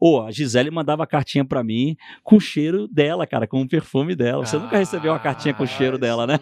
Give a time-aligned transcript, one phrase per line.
[0.00, 4.14] Ô, a Gisele mandava cartinha pra mim com o cheiro dela, cara, com o perfume
[4.14, 4.46] dela.
[4.46, 6.38] Você nunca recebeu uma cartinha com o cheiro dela, né?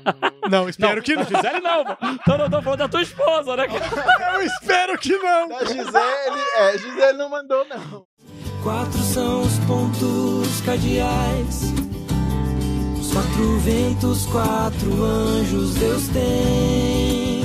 [0.50, 1.28] Não, espero que Da não.
[1.28, 1.92] Gisele não, pô.
[2.02, 3.66] Então não tô falando da tua esposa, né?
[3.66, 4.34] cara?
[4.34, 5.48] Eu espero que não.
[5.48, 8.04] Da Gisele, é, Gisele não mandou, não.
[8.62, 11.72] Quatro são os pontos cardeais.
[13.00, 17.42] Os quatro ventos, quatro anjos Deus tem.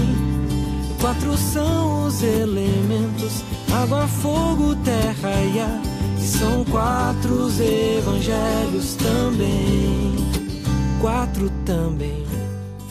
[0.99, 3.43] Quatro são os elementos:
[3.81, 6.00] água, fogo, terra e ar.
[6.21, 10.13] E são quatro os evangelhos também.
[11.01, 12.23] Quatro também.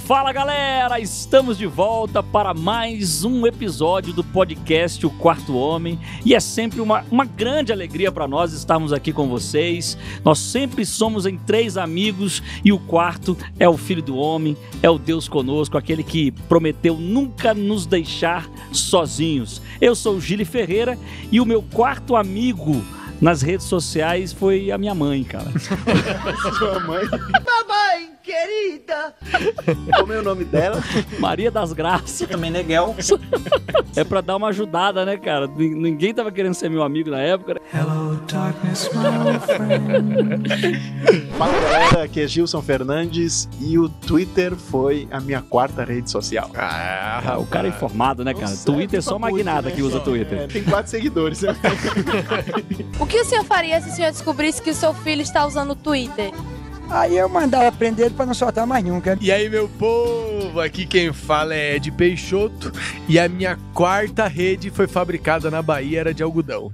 [0.04, 6.34] Fala galera, estamos de volta para mais um episódio do podcast O Quarto Homem e
[6.34, 9.96] é sempre uma, uma grande alegria para nós estarmos aqui com vocês.
[10.24, 14.90] Nós sempre somos em três amigos e o quarto é o Filho do Homem, é
[14.90, 19.62] o Deus conosco, aquele que prometeu nunca nos deixar sozinhos.
[19.80, 20.98] Eu sou o Gili Ferreira
[21.30, 22.82] e o meu quarto amigo
[23.20, 25.50] nas redes sociais foi a minha mãe, cara.
[26.58, 27.04] Sua mãe.
[27.06, 29.14] Mamãe querida!
[29.98, 30.82] Como é o nome dela?
[31.18, 32.28] Maria das Graças.
[32.38, 32.94] Meneghel.
[33.96, 35.46] É pra dar uma ajudada, né, cara?
[35.48, 37.54] Nin- Ninguém tava querendo ser meu amigo na época.
[37.54, 37.60] né?
[37.74, 40.80] Hello, darkness, my friend.
[41.36, 46.50] Fala galera, aqui é Gilson Fernandes e o Twitter foi a minha quarta rede social.
[46.54, 48.48] Ah, o cara é informado, né, cara?
[48.50, 49.74] Nossa, Twitter é só muito, magnata né?
[49.74, 50.48] que usa É, Twitter.
[50.48, 51.42] tem quatro seguidores.
[51.42, 51.56] né?
[52.98, 55.70] O que o senhor faria se o senhor descobrisse que o seu filho está usando
[55.72, 56.30] o Twitter?
[56.90, 59.16] Aí eu mandava prender ele pra não soltar mais nunca.
[59.20, 62.72] E aí, meu povo, aqui quem fala é Ed Peixoto
[63.08, 66.72] e a minha quarta rede foi fabricada na Bahia, era de algodão.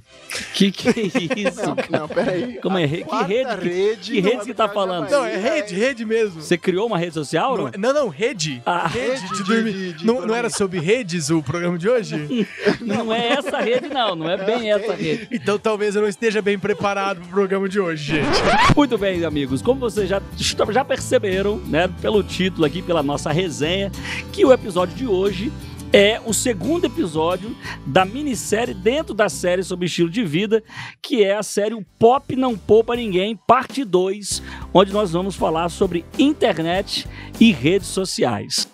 [0.54, 1.60] Que que é isso?
[1.90, 2.58] Não, não, peraí.
[2.62, 2.84] Como é?
[2.84, 3.56] A Que rede?
[3.60, 5.10] Que, rede que não rede que tá falando?
[5.10, 6.40] Não, é rede, rede mesmo.
[6.40, 7.72] Você criou uma rede social, Não, não?
[7.78, 8.62] não, não, rede.
[8.64, 9.72] Ah, Rede de de- dormir.
[9.72, 10.28] de- de não, dormir.
[10.28, 12.48] não era sobre redes o programa de hoje?
[12.80, 14.14] não é essa rede, não.
[14.16, 15.28] Não é bem essa rede.
[15.30, 18.74] Então talvez eu não esteja bem preparado pro programa de hoje, gente.
[18.74, 19.60] Muito bem, amigos.
[19.60, 20.22] Como vocês já,
[20.70, 23.90] já perceberam, né, pelo título aqui, pela nossa resenha,
[24.32, 25.52] que o episódio de hoje
[25.92, 27.56] é o segundo episódio
[27.86, 30.62] da minissérie dentro da série sobre estilo de vida,
[31.00, 34.42] que é a série O Pop Não Poupa Ninguém, parte 2,
[34.74, 37.06] onde nós vamos falar sobre internet
[37.40, 38.68] e redes sociais.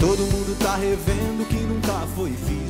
[0.00, 2.63] Todo mundo tá revendo que nunca foi visto.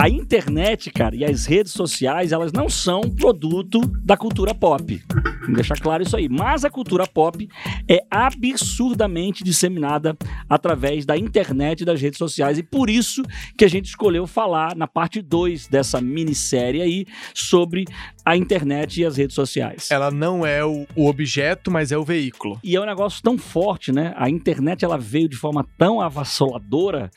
[0.00, 5.02] A internet, cara, e as redes sociais, elas não são produto da cultura pop.
[5.40, 6.28] Vamos deixar claro isso aí.
[6.28, 7.48] Mas a cultura pop
[7.88, 10.16] é absurdamente disseminada
[10.48, 12.58] através da internet e das redes sociais.
[12.58, 13.24] E por isso
[13.56, 17.04] que a gente escolheu falar na parte 2 dessa minissérie aí
[17.34, 17.84] sobre
[18.24, 19.90] a internet e as redes sociais.
[19.90, 22.60] Ela não é o, o objeto, mas é o veículo.
[22.62, 24.14] E é um negócio tão forte, né?
[24.16, 27.10] A internet ela veio de forma tão avassaladora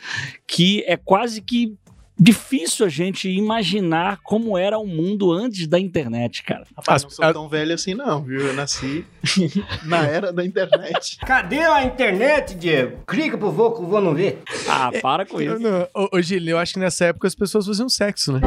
[0.48, 1.76] que é quase que
[2.24, 6.66] difícil a gente imaginar como era o mundo antes da internet, cara.
[6.78, 8.40] Rapaz, As- não sou a- tão velho assim não, viu?
[8.42, 9.04] Eu nasci
[9.86, 11.18] na era da internet.
[11.26, 13.00] Cadê a internet, Diego?
[13.08, 14.38] Clica pro vô que o vô não vê.
[14.70, 15.58] Ah, para com isso.
[15.58, 18.42] não- Ô, ô, Gil, eu acho que nessa época as pessoas faziam sexo, né?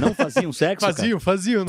[0.00, 0.84] Não faziam sexo?
[0.86, 1.66] Faziam, faziam.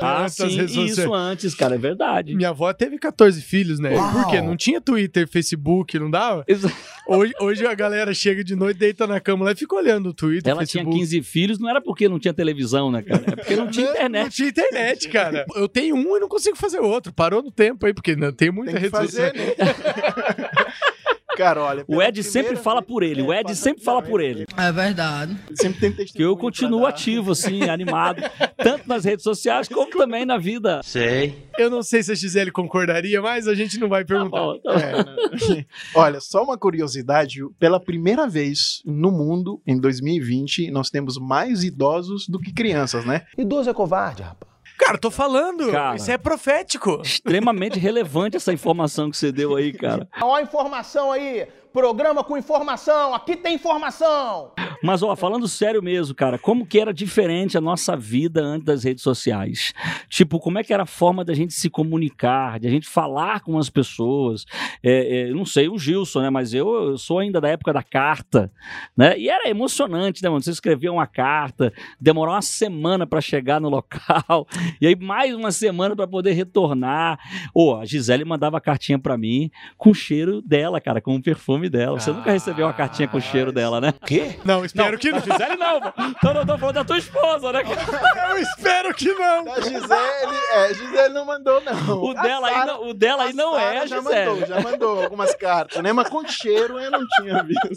[0.00, 2.34] Ah, Antes das sim, isso antes, cara, é verdade.
[2.34, 3.90] Minha avó teve 14 filhos, né?
[4.12, 4.40] Por quê?
[4.40, 6.44] Não tinha Twitter, Facebook, não dava?
[7.06, 10.14] Hoje, hoje a galera chega de noite, deita na cama lá e fica olhando o
[10.14, 10.98] Twitter, Ela tinha Facebook.
[11.00, 13.24] 15 filhos, não era porque não tinha televisão, né, cara?
[13.26, 14.34] É porque não tinha Não internet.
[14.34, 15.44] tinha internet, cara.
[15.54, 17.12] Eu tenho um e não consigo fazer outro.
[17.12, 19.28] Parou no tempo aí, porque não, tem muita Tem que rede social.
[19.30, 19.54] fazer, né?
[21.38, 21.84] Cara, olha.
[21.86, 24.44] O Ed sempre fala por ele, o É, Ed sempre fala por ele.
[24.56, 25.36] É verdade.
[25.54, 28.20] Sempre tem Que eu testemunho continuo ativo, assim, animado,
[28.56, 30.80] tanto nas redes sociais como também na vida.
[31.56, 34.36] Eu não sei se a Gisele concordaria, mas a gente não vai Tá perguntar.
[34.40, 34.78] bom, tá bom.
[34.80, 35.04] É,
[35.56, 35.64] né?
[35.94, 42.26] Olha, só uma curiosidade: pela primeira vez no mundo, em 2020, nós temos mais idosos
[42.28, 43.22] do que crianças, né?
[43.36, 44.47] Idoso é covarde, rapaz.
[44.78, 45.70] Cara, tô falando.
[45.72, 45.96] Cara.
[45.96, 47.02] Isso é profético.
[47.02, 50.08] Extremamente relevante essa informação que você deu aí, cara.
[50.22, 51.46] Ó a informação aí.
[51.72, 53.12] Programa com informação.
[53.12, 54.52] Aqui tem informação.
[54.82, 58.84] Mas, ó, falando sério mesmo, cara, como que era diferente a nossa vida antes das
[58.84, 59.72] redes sociais?
[60.08, 63.40] Tipo, como é que era a forma da gente se comunicar, de a gente falar
[63.40, 64.44] com as pessoas?
[64.82, 66.30] É, é, não sei o Gilson, né?
[66.30, 68.52] Mas eu, eu sou ainda da época da carta,
[68.96, 69.18] né?
[69.18, 70.42] E era emocionante, né, mano?
[70.42, 74.46] Você escrevia uma carta, demorou uma semana pra chegar no local,
[74.80, 77.18] e aí mais uma semana pra poder retornar.
[77.54, 81.68] Ô, a Gisele mandava cartinha pra mim com o cheiro dela, cara, com o perfume
[81.68, 81.98] dela.
[81.98, 83.92] Você nunca recebeu uma cartinha com o cheiro dela, né?
[84.06, 84.36] Quê?
[84.44, 85.18] Não, espero que não.
[85.20, 85.92] Da Gisele não, pô.
[85.98, 87.62] Então não tô falando da tua esposa, né?
[88.30, 89.44] Eu espero que não.
[89.44, 92.02] Da Gisele, é, Gisele não mandou, não.
[92.02, 94.30] O A dela aí não, o dela aí não Sara é, já Gisele.
[94.30, 95.92] mandou, já mandou algumas cartas, né?
[95.92, 97.68] Mas com cheiro eu não tinha visto.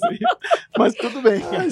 [0.78, 1.40] Mas tudo bem.
[1.42, 1.68] cara.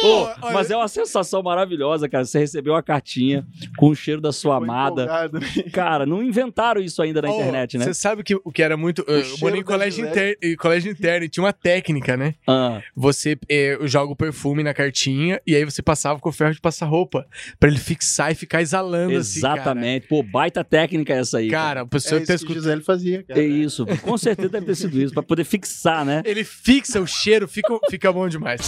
[0.00, 2.24] Pô, mas é uma sensação maravilhosa, cara.
[2.24, 3.46] Você recebeu uma cartinha
[3.76, 5.02] com o cheiro da sua amada.
[5.04, 5.46] empolgado, né?
[5.72, 7.84] Cara, não inventaram isso ainda na Ó, internet, né?
[7.84, 9.04] Você sabe que, o que era muito.
[9.04, 12.34] cheiro Eu morei em colégio, inter, colégio interno e tinha uma técnica, né?
[12.46, 13.38] Ah, Você
[13.82, 17.26] joga o perfume na cartinha e aí você passava com o ferro de passar roupa.
[17.58, 19.40] Pra ele fixar e ficar exalando assim.
[19.40, 19.54] cara.
[19.56, 20.06] exatamente.
[20.08, 21.48] Pô, baita técnica essa aí.
[21.48, 22.56] Cara, o professor É que escutando.
[22.62, 23.40] Gisele fazia, cara.
[23.40, 23.86] É isso.
[24.02, 26.22] Com certeza deve ter sido isso, pra poder fixar, né?
[26.26, 28.60] Ele fixa o cheiro, fica, fica bom demais.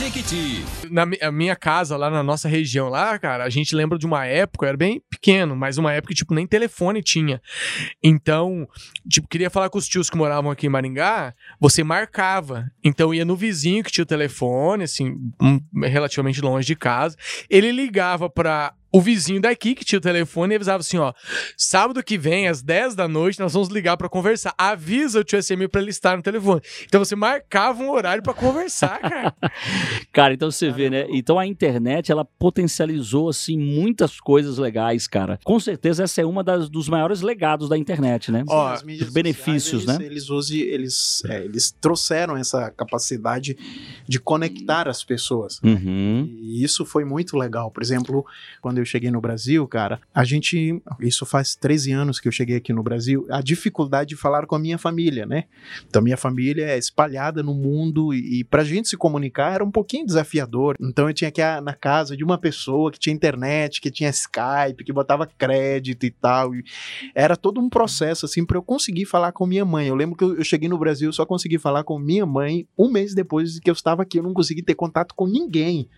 [0.91, 4.07] Na mi- a minha casa, lá na nossa região, lá, cara, a gente lembra de
[4.07, 7.41] uma época, eu era bem pequeno, mas uma época que, tipo, nem telefone tinha.
[8.03, 8.67] Então,
[9.09, 12.71] tipo, queria falar com os tios que moravam aqui em Maringá, você marcava.
[12.83, 17.17] Então, ia no vizinho que tinha o telefone, assim, um- relativamente longe de casa.
[17.49, 21.13] Ele ligava pra o vizinho daqui que tinha o telefone e avisava assim, ó,
[21.57, 24.55] sábado que vem, às 10 da noite, nós vamos ligar pra conversar.
[24.57, 26.61] Avisa o tio SMI pra ele estar no telefone.
[26.87, 29.35] Então você marcava um horário pra conversar, cara.
[30.13, 31.07] Cara, então você vê, né?
[31.11, 35.39] Então a internet, ela potencializou, assim, muitas coisas legais, cara.
[35.45, 38.43] Com certeza essa é uma das, dos maiores legados da internet, né?
[38.49, 38.83] Ó, os
[39.13, 40.05] benefícios, sociais, né?
[40.07, 43.57] eles, Eles, usam- eles, é, eles trouxeram essa capacidade
[44.09, 45.61] de conectar as pessoas.
[45.63, 46.29] Uhum.
[46.43, 47.71] E isso foi muito legal.
[47.71, 48.25] Por exemplo,
[48.61, 50.81] quando eu cheguei no Brasil, cara, a gente.
[51.01, 53.27] Isso faz 13 anos que eu cheguei aqui no Brasil.
[53.31, 55.45] A dificuldade de falar com a minha família, né?
[55.87, 59.71] Então, minha família é espalhada no mundo e, e pra gente se comunicar era um
[59.71, 60.77] pouquinho desafiador.
[60.81, 64.11] Então, eu tinha que ir na casa de uma pessoa que tinha internet, que tinha
[64.11, 66.55] Skype, que botava crédito e tal.
[66.55, 66.65] E
[67.15, 69.89] era todo um processo, assim, pra eu conseguir falar com minha mãe.
[69.89, 72.91] Eu lembro que eu, eu cheguei no Brasil, só consegui falar com minha mãe um
[72.91, 74.19] mês depois que eu estava aqui.
[74.19, 75.89] Eu não consegui ter contato com ninguém.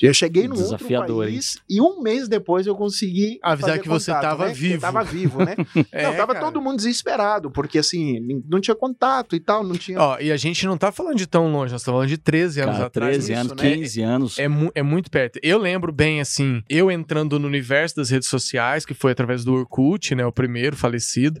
[0.00, 1.32] Eu cheguei num outro Desafiador, hein?
[1.34, 4.52] país e um mês depois eu consegui Avisar que você contato, tava né?
[4.52, 4.74] Que vivo.
[4.74, 5.56] Eu tava vivo, né?
[5.92, 6.46] É, não, tava cara.
[6.46, 9.98] todo mundo desesperado, porque assim, não tinha contato e tal, não tinha...
[10.00, 12.60] Ó, e a gente não tá falando de tão longe, nós estamos falando de 13
[12.60, 13.16] anos Cara, atrás.
[13.16, 13.74] 13 isso, anos, né?
[13.76, 14.38] 15 anos.
[14.38, 15.38] É, mu- é muito perto.
[15.42, 19.52] Eu lembro bem, assim, eu entrando no universo das redes sociais, que foi através do
[19.54, 21.40] Orkut, né, o primeiro falecido,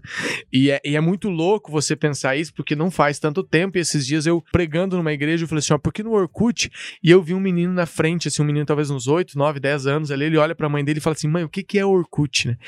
[0.52, 3.80] e é, e é muito louco você pensar isso, porque não faz tanto tempo, e
[3.80, 6.70] esses dias eu pregando numa igreja, eu falei assim, ó, porque no Orkut,
[7.02, 9.86] e eu vi um menino na frente, assim, um menino talvez uns 8, 9, 10
[9.86, 11.84] anos ali, ele olha pra mãe dele e fala assim, mãe, o que que é
[11.84, 12.58] Orkut, né?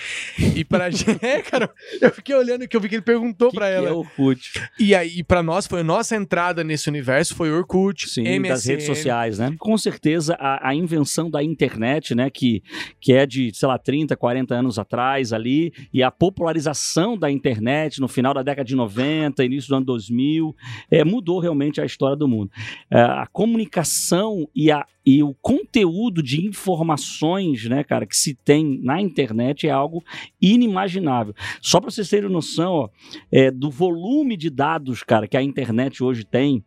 [0.57, 1.71] E pra gente, é, cara,
[2.01, 3.89] eu fiquei olhando que eu vi que ele perguntou Que pra que ela.
[3.89, 4.53] é Orkut?
[4.79, 8.49] E aí, pra nós, foi a nossa entrada nesse universo, foi Orkut, Sim, MSN.
[8.49, 9.55] das redes sociais, né?
[9.59, 12.63] Com certeza, a, a invenção da internet, né, que,
[13.01, 18.01] que é de, sei lá, 30, 40 anos atrás ali, e a popularização da internet
[18.01, 20.55] no final da década de 90, início do ano 2000,
[20.91, 22.51] é, mudou realmente a história do mundo.
[22.91, 28.81] É, a comunicação e, a, e o conteúdo de informações, né, cara, que se tem
[28.83, 30.03] na internet é algo
[30.41, 31.35] inimaginável.
[31.61, 32.89] Só para vocês terem noção, ó,
[33.31, 36.65] é, do volume de dados, cara, que a internet hoje tem,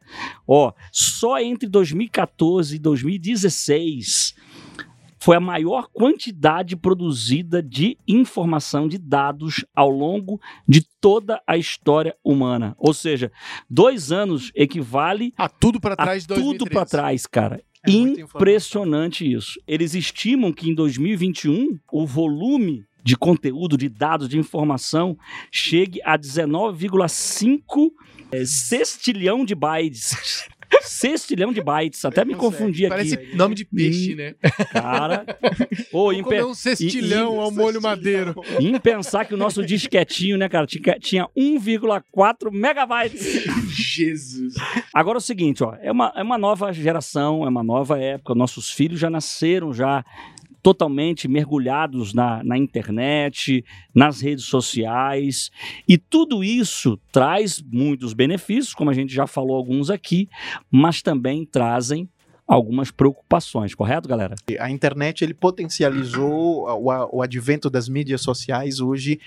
[0.48, 4.36] Ó, só entre 2014 e 2016
[5.18, 12.16] foi a maior quantidade produzida de informação, de dados ao longo de toda a história
[12.24, 12.76] humana.
[12.78, 13.32] Ou seja,
[13.68, 16.58] dois anos equivale Ah, tudo pra a trás de 2013.
[16.60, 17.64] tudo para trás, cara.
[17.88, 19.60] É Impressionante isso.
[19.68, 25.16] Eles estimam que em 2021 o volume de conteúdo, de dados, de informação
[25.52, 27.92] chegue a 19,5
[28.32, 30.48] eh, sextilhão de bytes.
[30.82, 32.04] Sextilhão de bytes.
[32.06, 32.96] Até me confundi aqui.
[32.96, 34.36] Parece nome de peixe, né?
[34.72, 35.26] Cara.
[36.14, 38.36] Em, comer pe- um cestilhão e- ao molho madeiro.
[38.60, 43.44] em pensar que o nosso disquetinho, né, cara, tinha, tinha 1,4 megabytes.
[43.70, 44.54] Jesus.
[44.94, 48.36] Agora é o seguinte, ó, é uma, é uma nova geração, é uma nova época.
[48.36, 50.04] Nossos filhos já nasceram já
[50.66, 55.52] totalmente mergulhados na, na internet, nas redes sociais.
[55.88, 60.28] E tudo isso traz muitos benefícios, como a gente já falou alguns aqui,
[60.72, 62.10] mas também trazem
[62.48, 64.36] algumas preocupações, correto, galera?
[64.60, 68.80] A internet ele potencializou o, o advento das mídias sociais.
[68.80, 69.20] Hoje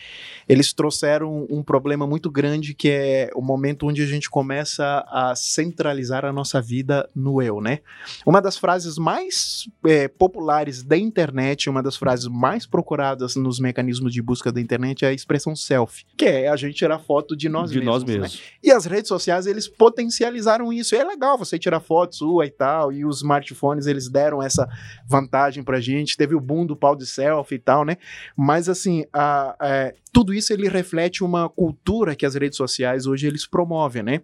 [0.49, 5.35] eles trouxeram um problema muito grande que é o momento onde a gente começa a
[5.35, 7.81] centralizar a nossa vida no eu, né?
[8.25, 14.13] Uma das frases mais é, populares da internet, uma das frases mais procuradas nos mecanismos
[14.13, 17.49] de busca da internet é a expressão selfie, que é a gente tirar foto de
[17.49, 17.95] nós de mesmos.
[17.95, 18.19] nós né?
[18.19, 18.43] mesmos.
[18.63, 20.95] E as redes sociais, eles potencializaram isso.
[20.95, 22.93] E é legal você tirar foto sua e tal.
[22.93, 24.69] E os smartphones, eles deram essa
[25.07, 26.17] vantagem pra gente.
[26.17, 27.97] Teve o boom do pau de selfie e tal, né?
[28.37, 33.27] Mas, assim, a- é, tudo isso, ele reflete uma cultura que as redes sociais hoje,
[33.27, 34.21] eles promovem, né?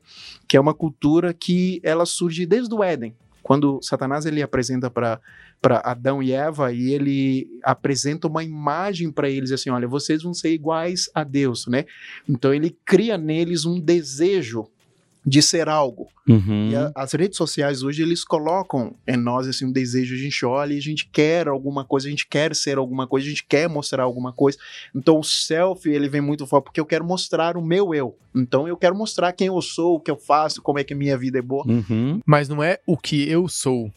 [0.48, 3.14] Que é uma cultura que ela surge desde o Éden.
[3.42, 5.20] quando Satanás ele apresenta para
[5.84, 10.54] Adão e Eva e ele apresenta uma imagem para eles assim, olha, vocês vão ser
[10.54, 11.84] iguais a Deus, né?
[12.26, 14.64] Então ele cria neles um desejo
[15.26, 16.08] de ser algo.
[16.28, 16.70] Uhum.
[16.70, 20.44] E a- as redes sociais hoje eles colocam em nós assim um desejo, a gente
[20.44, 23.44] olha e a gente quer alguma coisa, a gente quer ser alguma coisa, a gente
[23.46, 24.58] quer mostrar alguma coisa.
[24.94, 28.16] Então o selfie ele vem muito forte porque eu quero mostrar o meu eu.
[28.34, 30.96] Então eu quero mostrar quem eu sou, o que eu faço, como é que a
[30.96, 31.64] minha vida é boa.
[31.66, 32.20] Uhum.
[32.26, 33.90] Mas não é o que eu sou.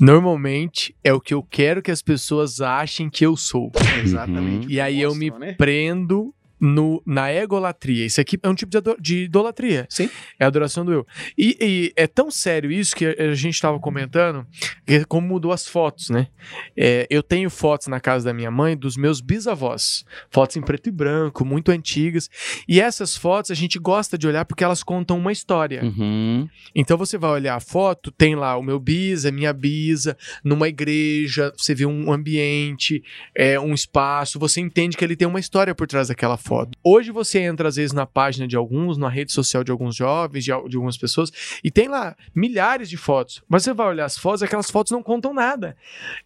[0.00, 3.70] Normalmente é o que eu quero que as pessoas achem que eu sou.
[4.02, 4.66] Exatamente.
[4.68, 5.52] E aí eu me né?
[5.52, 8.06] prendo no, na egolatria.
[8.06, 9.86] Isso aqui é um tipo de, de idolatria.
[9.90, 10.08] Sim.
[10.38, 11.06] É a adoração do eu.
[11.36, 14.46] E, e é tão sério isso que a, a gente estava comentando,
[14.86, 16.28] é como mudou as fotos, né?
[16.74, 20.04] É, eu tenho fotos na casa da minha mãe dos meus bisavós.
[20.30, 22.30] Fotos em preto e branco, muito antigas.
[22.66, 25.84] E essas fotos a gente gosta de olhar porque elas contam uma história.
[25.84, 26.48] Uhum.
[26.74, 31.52] Então você vai olhar a foto, tem lá o meu bisa, minha bisa, numa igreja,
[31.56, 33.02] você vê um ambiente,
[33.36, 36.53] é, um espaço, você entende que ele tem uma história por trás daquela foto.
[36.82, 40.44] Hoje você entra às vezes na página de alguns, na rede social de alguns jovens,
[40.44, 41.30] de, de algumas pessoas,
[41.62, 43.42] e tem lá milhares de fotos.
[43.48, 45.76] Mas você vai olhar as fotos, aquelas fotos não contam nada.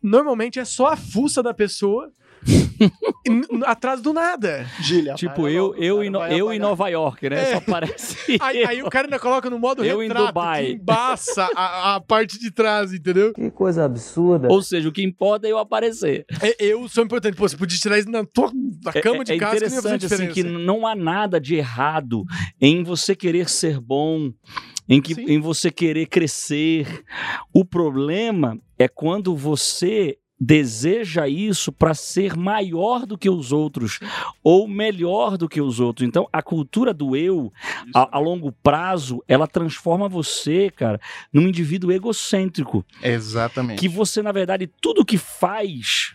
[0.02, 2.12] Normalmente é só a fuça da pessoa
[3.67, 4.67] atrás do nada.
[4.81, 6.59] Gília, Tipo, eu, logo, eu, cara, em, vai eu em.
[6.59, 7.40] Nova York, né?
[7.50, 7.55] É.
[7.55, 8.17] Só parece.
[8.40, 10.67] Aí, aí o cara ainda coloca no modo Eu em retrato, Dubai.
[10.67, 13.33] que embaça a, a parte de trás, entendeu?
[13.33, 14.49] Que coisa absurda.
[14.50, 16.25] Ou seja, o que importa é eu aparecer.
[16.43, 17.37] É, eu sou importante.
[17.37, 18.50] Pô, você podia tirar isso na tua
[18.85, 20.35] na É- cama é, de é casa que fazer interessante assim diferença.
[20.59, 22.25] que não há nada de errado
[22.61, 24.31] em você querer ser bom,
[24.88, 25.25] em, que, Sim.
[25.28, 26.87] em você querer crescer.
[27.52, 33.99] O problema é quando você deseja isso para ser maior do que os outros
[34.42, 36.07] ou melhor do que os outros.
[36.07, 37.52] Então, a cultura do eu,
[37.95, 41.00] a, a longo prazo, ela transforma você, cara,
[41.33, 43.80] num indivíduo egocêntrico Exatamente.
[43.80, 46.14] que você, na verdade, tudo que faz,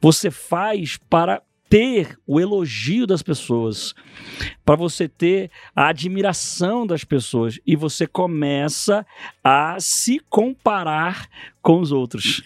[0.00, 3.94] você faz para ter o elogio das pessoas,
[4.64, 9.04] para você ter a admiração das pessoas e você começa
[9.42, 11.28] a se comparar
[11.60, 12.42] com os outros.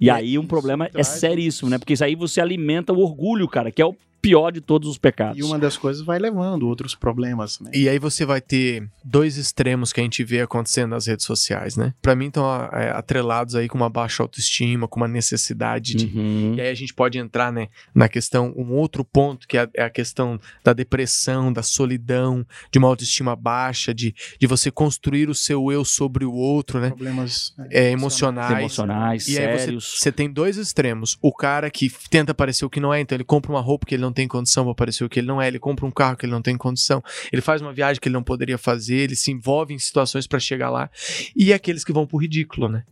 [0.00, 1.78] E É, aí um problema é seríssimo, né?
[1.78, 3.96] Porque isso aí você alimenta o orgulho, cara, que é o
[4.28, 5.38] pior de todos os pecados.
[5.38, 7.70] E uma das coisas vai levando outros problemas, né?
[7.72, 11.76] E aí você vai ter dois extremos que a gente vê acontecendo nas redes sociais,
[11.76, 11.94] né?
[12.02, 16.06] Pra mim estão é, atrelados aí com uma baixa autoestima, com uma necessidade de...
[16.06, 16.54] Uhum.
[16.56, 19.82] E aí a gente pode entrar, né, na questão, um outro ponto que é, é
[19.84, 25.34] a questão da depressão, da solidão, de uma autoestima baixa, de, de você construir o
[25.34, 26.88] seu eu sobre o outro, né?
[26.88, 28.58] Problemas É, emocionais.
[28.58, 29.94] emocionais, E aí você, sérios.
[29.98, 31.16] você tem dois extremos.
[31.22, 33.94] O cara que tenta parecer o que não é, então ele compra uma roupa que
[33.94, 36.16] ele não tem condição pra parecer o que ele não é, ele compra um carro
[36.16, 37.00] que ele não tem condição,
[37.32, 40.40] ele faz uma viagem que ele não poderia fazer, ele se envolve em situações pra
[40.40, 40.90] chegar lá.
[41.36, 42.82] E aqueles que vão pro ridículo, né?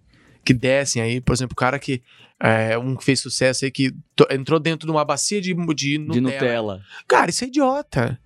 [0.44, 2.00] Que descem aí, por exemplo, o cara que.
[2.38, 3.92] É, um que fez sucesso aí que
[4.30, 6.12] entrou dentro de uma bacia de, de Nutella.
[6.12, 6.82] De Nutella.
[7.08, 8.20] Cara, isso é idiota.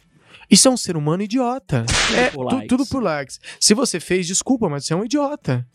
[0.51, 1.87] Isso é um ser humano idiota.
[2.15, 3.41] É tudo por likes.
[3.59, 5.67] Se você fez, desculpa, mas você é um idiota.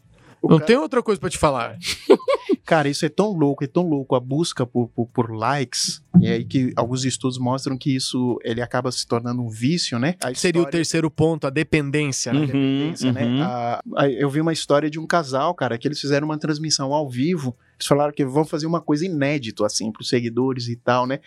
[0.45, 1.77] O não cara- tem outra coisa pra te falar.
[2.65, 6.27] Cara, isso é tão louco, é tão louco a busca por, por, por likes, e
[6.27, 10.15] aí que alguns estudos mostram que isso ele acaba se tornando um vício, né?
[10.23, 12.33] A Seria o história- terceiro ponto, a dependência.
[12.33, 12.39] né?
[12.39, 13.23] Uhum, dependência, né?
[13.23, 13.41] uhum.
[13.43, 16.91] A- a- eu vi uma história de um casal, cara, que eles fizeram uma transmissão
[16.91, 17.55] ao vivo.
[17.77, 21.19] Eles falaram que vão fazer uma coisa inédita, assim, pros seguidores e tal, né?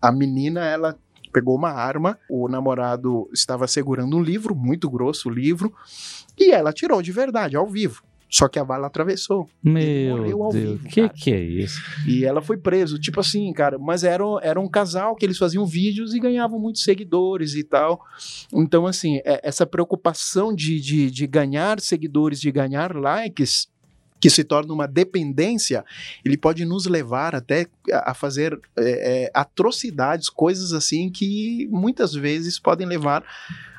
[0.00, 0.96] A menina, ela
[1.32, 5.74] pegou uma arma, o namorado estava segurando um livro, muito grosso o livro,
[6.38, 8.02] e ela atirou de verdade, ao vivo.
[8.28, 9.48] Só que a bala atravessou.
[9.62, 11.12] Meu ao Deus, vivo, que cara.
[11.14, 11.80] que é isso?
[12.06, 13.78] E ela foi preso, tipo assim, cara.
[13.78, 18.00] Mas era, era um casal que eles faziam vídeos e ganhavam muitos seguidores e tal.
[18.52, 23.68] Então, assim, é- essa preocupação de, de, de ganhar seguidores, de ganhar likes,
[24.18, 25.84] que se torna uma dependência,
[26.24, 32.14] ele pode nos levar até a a fazer é, é, atrocidades, coisas assim que muitas
[32.14, 33.22] vezes podem levar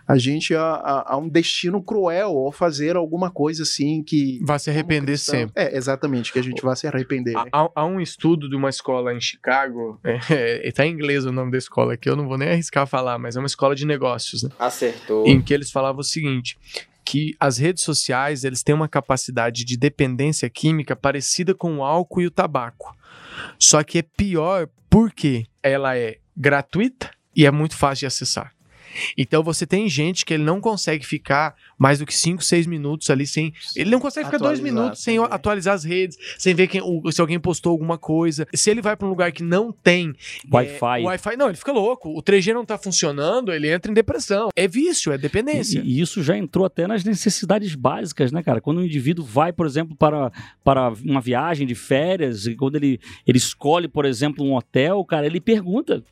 [0.08, 4.58] a gente a, a- a um destino cruel ou fazer alguma coisa assim que Vai
[4.58, 5.54] se arrepender cristão- sempre.
[5.62, 7.34] É, exatamente, que a gente vai se arrepender.
[7.36, 7.44] né?
[7.52, 10.00] Há, há um estudo de uma escola em Chicago,
[10.30, 13.18] é, tá em inglês o nome da escola aqui, eu não vou nem arriscar falar,
[13.20, 14.50] mas é uma escola de negócios, né?
[14.58, 15.28] Acertou.
[15.28, 16.58] Em que eles falavam o seguinte,
[17.04, 22.22] que as redes sociais, eles têm uma capacidade de dependência química parecida com o álcool
[22.22, 22.96] e o tabaco.
[23.60, 28.54] Só que é pior porque ela é gratuita e é muito fácil de acessar.
[29.18, 33.10] Então você tem gente que ele não consegue ficar mais do que 5, 6 minutos
[33.10, 33.54] ali sem.
[33.76, 35.32] Ele não consegue ficar dois Atualizar minutos sem também.
[35.34, 38.48] atualizar as redes, sem ver quem, o- se alguém postou alguma coisa.
[38.54, 40.14] Se ele vai pra um lugar que não tem
[40.52, 41.02] Wi-Fi.
[41.02, 42.10] é, Wi-Fi, não, ele fica louco.
[42.18, 44.50] O 3G não tá funcionando, ele entra em depressão.
[44.56, 45.80] É vício, é dependência.
[45.80, 48.60] E, e isso já entrou até nas necessidades básicas, né, cara?
[48.62, 50.32] Quando o indivíduo vai, por exemplo, para,
[50.64, 55.26] para uma viagem de férias, e quando ele, ele escolhe, por exemplo, um hotel, cara,
[55.26, 56.04] ele pergunta.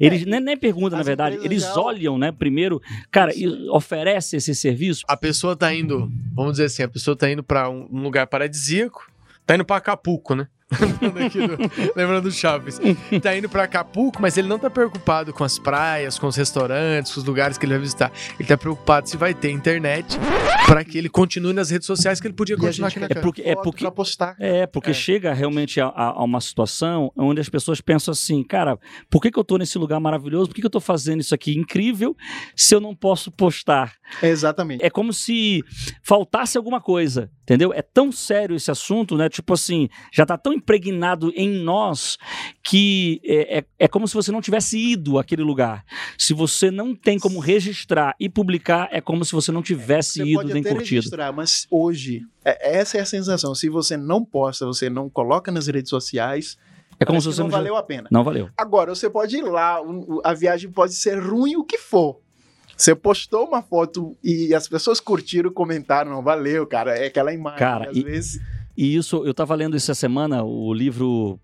[0.00, 4.54] Eles nem, nem perguntam, na verdade, eles já- olham, né, primeiro, cara, e oferece esse
[4.54, 5.04] serviço.
[5.08, 9.10] A pessoa tá indo, vamos dizer assim, a pessoa tá indo pra um, lugar paradisíaco,
[9.46, 10.48] tá indo pra Acapulco, né?
[10.80, 12.80] Lembrando do- Lembrando do Chaves.
[13.22, 17.12] Tá indo pra Acapulco, mas ele não tá preocupado com as praias, com os restaurantes,
[17.12, 18.10] com os lugares que ele vai visitar.
[18.38, 20.18] Ele tá preocupado se vai ter internet
[20.66, 23.42] pra que ele continue nas redes sociais que ele podia continuar aqui na É porque,
[23.42, 24.36] é porque postar.
[24.38, 24.94] É, porque É.
[24.94, 28.78] chega realmente a, a- a uma situação onde as pessoas pensam assim, cara,
[29.10, 30.48] por que, que eu tô nesse lugar maravilhoso?
[30.48, 32.16] Por que, que eu tô fazendo isso aqui incrível
[32.56, 33.92] se eu não posso postar?
[34.22, 34.84] Exatamente.
[34.84, 35.62] É como se
[36.02, 37.72] faltasse alguma coisa, entendeu?
[37.74, 39.28] É tão sério esse assunto, né?
[39.28, 42.16] Tipo assim, já tá tão impregnado em nós
[42.62, 45.84] que é, é, é como se você não tivesse ido àquele lugar.
[46.16, 50.24] Se você não tem como registrar e publicar, é como se você não tivesse Você
[50.30, 50.78] ido nem curtido.
[50.96, 53.54] registrar, mas hoje, é- essa é a sensação.
[53.54, 56.56] Se você não posta, você não coloca nas redes sociais,
[57.00, 58.08] É como parece se você não não valeu a pena.
[58.12, 58.48] Não valeu.
[58.56, 59.78] Agora, você pode ir lá,
[60.24, 62.20] a viagem pode ser ruim o que for.
[62.76, 66.96] Você postou uma foto e as pessoas curtiram, comentaram, não valeu, cara.
[66.96, 67.58] É aquela imagem.
[67.58, 68.40] Cara, às e- vezes.
[68.82, 71.38] E isso, eu estava lendo essa semana o livro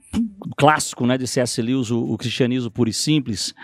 [0.56, 1.60] clássico né, de C.S.
[1.60, 3.54] Lewis, o, o Cristianismo Puro e Simples,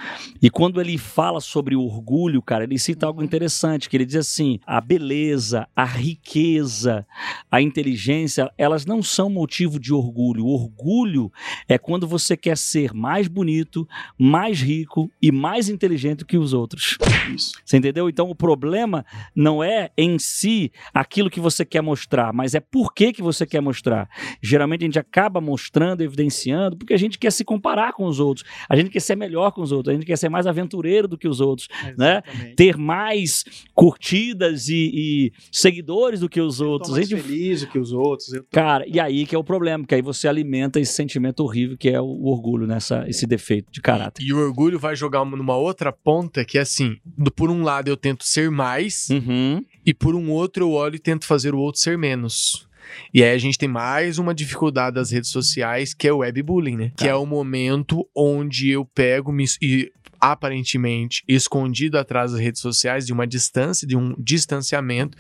[0.43, 4.17] e quando ele fala sobre o orgulho, cara, ele cita algo interessante, que ele diz
[4.17, 7.07] assim, a beleza, a riqueza,
[7.51, 10.45] a inteligência, elas não são motivo de orgulho.
[10.45, 11.33] O orgulho
[11.69, 13.89] é quando você quer ser mais bonito,
[14.19, 16.99] mais rico e mais inteligente que os outros.
[17.35, 17.53] Isso.
[17.65, 18.09] Você entendeu?
[18.09, 22.93] Então o problema não é em si aquilo que você quer mostrar, mas é por
[22.93, 24.09] que, que você quer mostrar.
[24.43, 28.47] Geralmente a gente acaba mostrando, evidenciando, porque a gente quer se comparar com os outros,
[28.69, 31.17] a gente quer ser melhor com os outros, a gente quer ser mais aventureiro do
[31.19, 32.23] que os outros, né?
[32.27, 32.57] Exatamente.
[32.57, 36.93] ter mais curtidas e, e seguidores do que os Eu tô outros.
[36.93, 38.33] A mais gente feliz do que os outros.
[38.33, 41.41] Eu tô- Cara, e aí que é o problema, porque aí você alimenta esse sentimento
[41.41, 44.25] horrível que é o, o orgulho, nessa, esse defeito de caráter.
[44.25, 47.63] E o orgulho vai jogar uma- numa outra ponta que é assim: do- por um
[47.63, 49.65] lado eu tento ser mais, Uhum.
[49.85, 52.67] e por um outro eu olho e tento fazer o outro ser menos.
[53.13, 56.77] E aí a gente tem mais uma dificuldade das redes sociais, que é o webbullying,
[56.77, 56.93] né?
[56.97, 63.07] Que é o momento onde eu pego me, e aparentemente escondido atrás das redes sociais
[63.07, 65.17] de uma distância, de um distanciamento,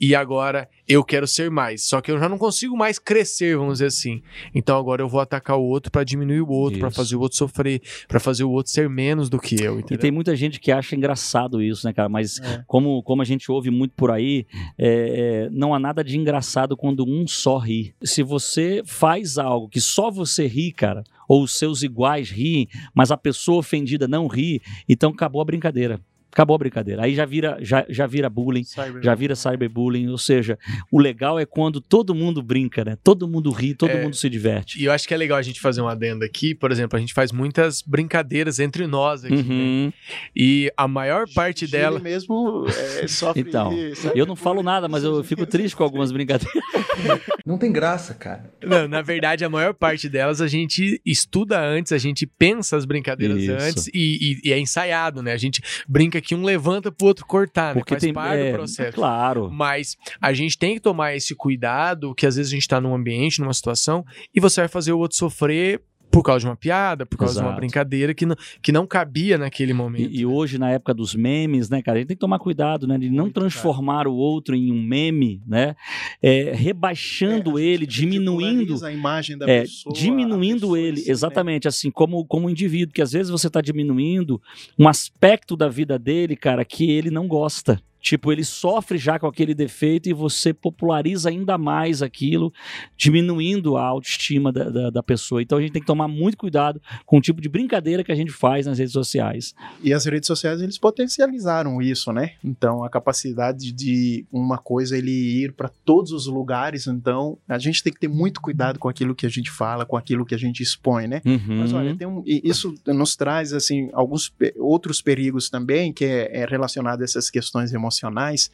[0.00, 1.82] e agora eu quero ser mais.
[1.86, 4.22] Só que eu já não consigo mais crescer, vamos dizer assim.
[4.54, 6.96] Então agora eu vou atacar o outro pra diminuir o outro, pra Isso.
[6.96, 9.98] fazer o outro sofrer, pra fazer o outro ser menos do que eu, E entendeu?
[9.98, 12.08] tem muita gente que acha engraçado isso, né, cara?
[12.08, 12.62] Mas É.
[12.66, 14.46] como, como a gente ouve muito por aí,
[14.78, 17.94] é, é, não há nada de engraçado quando um só ri.
[18.02, 23.10] Se você faz algo que só você ri, cara, ou os seus iguais riem, mas
[23.10, 26.00] a pessoa ofendida não ri, então acabou a brincadeira.
[26.34, 27.04] Acabou a brincadeira.
[27.04, 28.64] Aí já vira, já, já vira bullying.
[28.64, 30.58] Cyber- Já vira cyberbullying, ou seja,
[30.90, 32.98] o legal é quando todo mundo brinca, né?
[33.04, 34.02] Todo mundo ri, todo É.
[34.02, 34.82] mundo se diverte.
[34.82, 37.00] E eu acho que é legal a gente fazer um adendo aqui, por exemplo, a
[37.00, 39.42] gente faz muitas brincadeiras entre nós aqui, né?
[39.48, 39.92] Uhum.
[40.34, 42.00] E a maior parte dela.
[42.00, 42.66] mesmo
[43.00, 43.70] é, sofre Então,
[44.12, 46.52] Eu não falo nada, mas eu fico triste com algumas brincadeiras.
[47.46, 48.50] Não tem graça, cara.
[48.64, 52.84] Não, na verdade, a maior parte delas a gente estuda antes, a gente pensa as
[52.86, 53.52] brincadeiras Isso.
[53.52, 55.32] antes e, e- e é ensaiado, né?
[55.32, 57.80] A gente brinca que um levanta pro outro cortar, né?
[57.80, 58.12] Porque Faz tem.
[58.12, 58.92] parte é, do processo.
[58.92, 59.50] Claro.
[59.52, 62.94] Mas a gente tem que tomar esse cuidado, que às vezes a gente tá num
[62.94, 65.82] ambiente, numa situação, e você vai fazer o outro sofrer
[66.14, 67.60] por causa de uma piada, por causa de uma Exato.
[67.60, 70.12] brincadeira que não, que não cabia naquele momento.
[70.12, 72.86] E, e hoje, na época dos memes, né, cara, a gente tem que tomar cuidado,
[72.86, 75.74] né, de não Muito, transformar o outro em um meme, né,
[76.22, 81.06] é, rebaixando É, ele, diminuindo, a imagem da é, pessoa, diminuindo pessoa ele, né?
[81.08, 84.40] exatamente, assim, como, como indivíduo, que às vezes você está diminuindo
[84.78, 87.82] um aspecto da vida dele, cara, que ele não gosta.
[88.04, 92.52] Tipo, ele sofre já com aquele defeito e você populariza ainda mais aquilo,
[92.98, 95.40] diminuindo a autoestima da, da, da pessoa.
[95.40, 98.14] Então a gente tem que tomar muito cuidado com o tipo de brincadeira que a
[98.14, 99.54] gente faz nas redes sociais.
[99.82, 102.32] E as redes sociais eles potencializaram isso, né?
[102.44, 107.82] Então a capacidade de uma coisa ele ir para todos os lugares, então a gente
[107.82, 110.38] tem que ter muito cuidado com aquilo que a gente fala, com aquilo que a
[110.38, 111.22] gente expõe, né?
[111.24, 111.78] Mas Uhum.
[111.78, 116.44] olha, tem um, e isso nos traz assim alguns outros perigos também que é, é
[116.44, 118.50] relacionado a essas questões emocionais emocionais,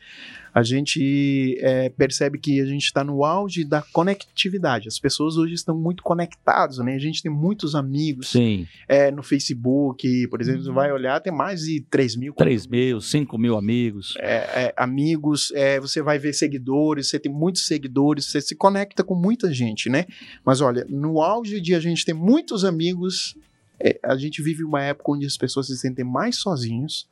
[0.52, 4.88] a gente é, percebe que a gente está no auge da conectividade.
[4.88, 6.94] As pessoas hoje estão muito conectadas, né?
[6.94, 11.32] A gente tem muitos amigos Sim, é, no Facebook, por exemplo, você vai olhar, tem
[11.32, 14.14] mais de 3 mil 3 mil, 5 mil amigos.
[14.18, 19.04] é, é, amigos, é, você vai ver seguidores, você tem muitos seguidores, você se conecta
[19.04, 20.06] com muita gente, né?
[20.44, 23.36] Mas olha, no auge de a gente ter muitos amigos,
[23.78, 27.08] é, a gente vive uma época onde as pessoas se sentem mais sozinhos,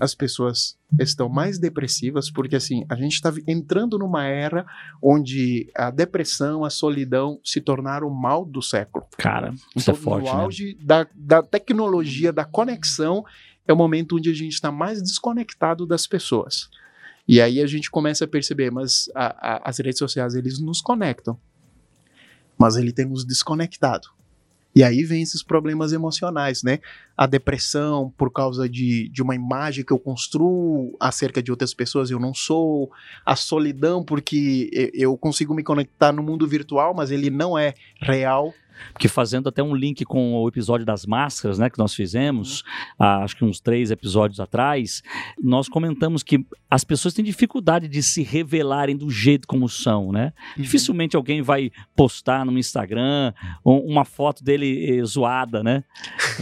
[0.00, 4.66] as pessoas estão mais depressivas, porque assim, a gente está entrando numa era
[5.02, 9.04] onde a depressão, a solidão se tornaram o mal do século.
[9.16, 10.42] Cara, isso é Então, forte, no né?
[10.42, 13.24] auge da, da tecnologia, da conexão,
[13.66, 16.68] é o momento onde a gente está mais desconectado das pessoas.
[17.28, 20.80] E aí a gente começa a perceber, mas a- a- as redes sociais, eles nos
[20.80, 21.38] conectam,
[22.58, 24.08] mas ele tem nos desconectado.
[24.74, 26.78] E aí vem esses problemas emocionais, né?
[27.16, 32.10] A depressão por causa de, de uma imagem que eu construo acerca de outras pessoas,
[32.10, 32.90] eu não sou.
[33.26, 38.54] A solidão porque eu consigo me conectar no mundo virtual, mas ele não é real.
[38.92, 42.62] Porque fazendo até um link com o episódio das máscaras, né, que nós fizemos,
[42.98, 45.02] há, acho que uns três episódios atrás,
[45.42, 50.32] nós comentamos que as pessoas têm dificuldade de se revelarem do jeito como são, né?
[50.56, 53.32] Dificilmente alguém vai postar no Instagram
[53.64, 55.82] um- uma foto dele eh, zoada, né?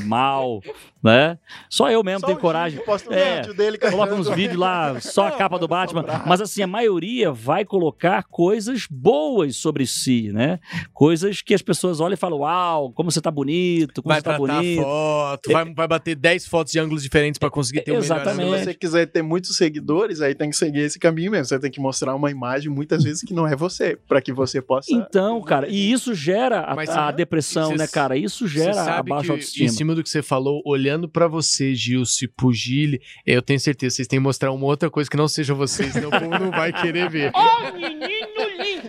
[0.05, 0.61] Mal,
[1.03, 1.39] né?
[1.71, 2.81] Só eu mesmo Só tenho o coragem.
[2.81, 6.05] Um É, vídeo dele Coloca uns vídeos lá, só a capa do Batman.
[6.27, 10.59] Mas assim, a maioria vai colocar coisas boas sobre si, né?
[10.93, 14.25] Coisas que as pessoas olham e falam: Uau, como você tá bonito, como Vai você
[14.25, 14.83] tá bonito.
[14.83, 18.37] foto, vai, vai bater 10 fotos de ângulos diferentes pra conseguir ter um Exatamente.
[18.39, 21.45] melhor Se você quiser ter muitos seguidores, aí tem que seguir esse caminho mesmo.
[21.47, 24.61] Você tem que mostrar uma imagem, muitas vezes, que não é você, para que você
[24.61, 24.93] possa.
[24.93, 28.17] Então, cara, e isso gera a, Mas, a depressão, cê- né, cara?
[28.17, 29.67] Isso gera a baixa autoestima.
[29.67, 34.09] Em cima do que você falou, olhando pra você, Gilce, Pugile, eu tenho certeza, vocês
[34.09, 36.73] têm que mostrar uma outra coisa que não seja vocês, senão o povo não vai
[36.73, 37.33] querer ver.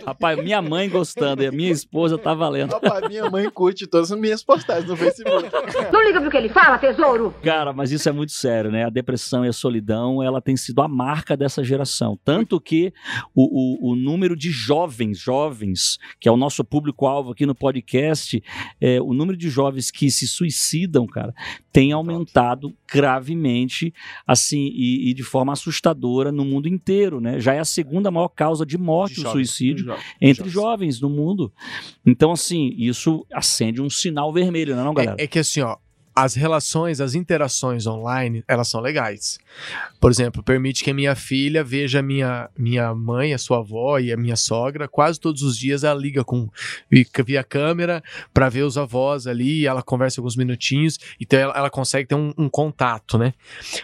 [0.06, 2.72] Rapaz, minha mãe gostando e a minha esposa tá valendo.
[2.72, 5.48] Rapaz, minha mãe curte todas as minhas postagens no Facebook.
[5.92, 7.34] Não liga pro que ele fala, tesouro.
[7.42, 8.84] Cara, mas isso é muito sério, né?
[8.84, 12.18] A depressão e a solidão, ela tem sido a marca dessa geração.
[12.24, 12.92] Tanto que
[13.34, 18.42] o, o, o número de jovens, jovens, que é o nosso público-alvo aqui no podcast,
[18.80, 21.34] é, o número de jovens que se suicidam, cara,
[21.72, 23.94] tem aumentado gravemente,
[24.26, 27.38] assim, e, e de forma assustadora no mundo inteiro, né?
[27.38, 31.08] Já é a segunda maior causa de morte, De o jovens, suicídio, entre jovens no
[31.08, 31.52] mundo.
[32.04, 35.16] Então, assim, isso acende um sinal vermelho, não é, não, galera?
[35.18, 35.76] É, é que assim, ó,
[36.14, 39.38] as relações, as interações online, elas são legais.
[40.00, 43.98] Por exemplo, permite que a minha filha veja a minha, minha mãe, a sua avó
[43.98, 44.88] e a minha sogra.
[44.88, 46.48] Quase todos os dias ela liga com
[46.90, 52.08] via, câmera para ver os avós ali, ela conversa alguns minutinhos, então ela, ela consegue
[52.08, 53.34] ter um, um contato, né?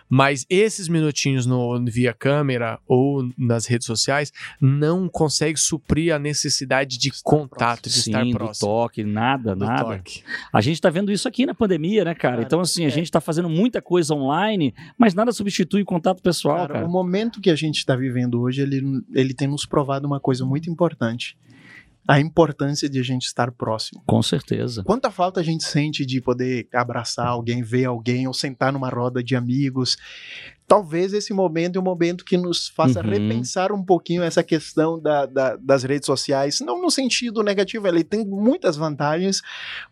[0.08, 6.98] Mas esses minutinhos no, via câmera ou nas redes sociais não consegue suprir a necessidade
[6.98, 8.68] de contato, de Sim, estar do próximo.
[8.68, 9.96] toque, nada, do nada.
[9.96, 10.22] toque.
[10.52, 12.36] A gente tá vendo isso aqui na pandemia, né, cara?
[12.36, 12.90] Cara, então, assim, a é.
[12.90, 16.86] gente tá fazendo muita coisa online, mas nada substitui o contato pessoal, Cara, cara.
[16.86, 18.82] o momento que a gente está vivendo hoje, ele,
[19.14, 21.36] ele tem nos provado uma coisa muito importante.
[22.08, 24.00] A importância de a gente estar próximo.
[24.06, 24.84] Com certeza.
[24.84, 29.24] Quanta falta a gente sente de poder abraçar alguém, ver alguém, ou sentar numa roda
[29.24, 29.96] de amigos.
[30.68, 33.10] Talvez esse momento é um momento que nos faça Uhum.
[33.10, 38.02] repensar um pouquinho essa questão da- da- das redes sociais, não no sentido negativo, ele
[38.02, 39.42] tem muitas vantagens,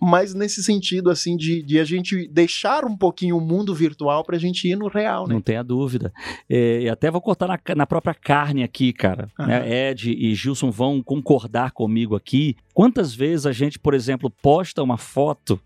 [0.01, 4.37] mas nesse sentido, assim, de, de a gente deixar um pouquinho o mundo virtual para
[4.37, 5.35] a gente ir no real, né?
[5.35, 6.13] Não tenha dúvida.
[6.51, 9.29] É, e até vou cortar na, na própria carne aqui, cara.
[9.39, 9.47] Aham.
[9.49, 9.91] né?
[9.91, 12.57] Ed e Gilson vão concordar comigo aqui.
[12.73, 15.61] Quantas vezes a gente, por exemplo, posta uma foto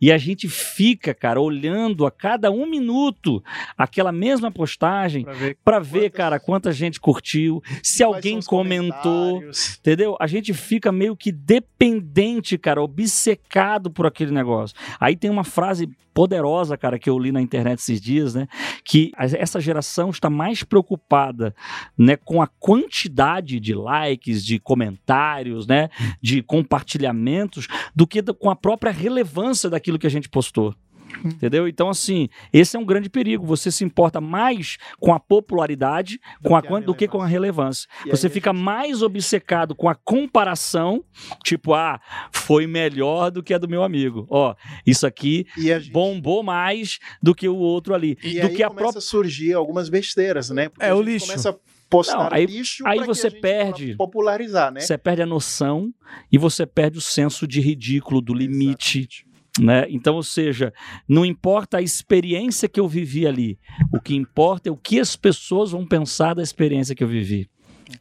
[0.00, 3.42] e a gente fica, cara, olhando a cada um minuto
[3.76, 9.42] aquela mesma postagem Pra ver para ver, Quantas- cara, quanta gente curtiu, se alguém comentou.
[9.80, 10.16] Entendeu?
[10.20, 14.76] A gente fica meio que dependente, cara, obcecado por aquele negócio.
[14.98, 18.48] Aí tem uma frase poderosa, cara, que eu li na internet esses dias, né?
[18.84, 21.54] Que essa geração está mais preocupada,
[21.96, 25.88] né, com a quantidade de likes, de comentários, né,
[26.20, 30.74] de compartilhamentos, do que com a própria relevância daquilo que a gente postou.
[31.24, 31.66] Entendeu?
[31.66, 33.44] Então, assim, esse é um grande perigo.
[33.46, 37.20] Você se importa mais com a popularidade Do com a, que a do que com
[37.22, 37.88] a relevância.
[38.06, 41.02] E Você fica mais obcecado com a comparação,
[41.44, 42.00] tipo, ah,
[42.32, 44.26] foi melhor do que a do meu amigo.
[44.30, 44.54] Ó,
[44.86, 48.16] isso aqui E gente bombou mais do que o outro ali.
[48.22, 48.98] E do aí que a começa própria.
[48.98, 50.68] a surgir algumas besteiras, né?
[50.68, 51.26] Porque É, o gente lixo.
[51.26, 51.56] Começa a
[51.90, 53.96] postar Não, aí- lixo aí você a gente perde.
[53.96, 54.80] popularizar, né?
[54.80, 55.92] Você perde a noção
[56.30, 58.98] e você perde o senso de ridículo, do limite.
[59.00, 59.27] Exatamente.
[59.58, 59.86] Né?
[59.88, 60.72] Então, ou seja,
[61.08, 63.58] não importa a experiência que eu vivi ali,
[63.92, 67.48] o que importa é o que as pessoas vão pensar da experiência que eu vivi.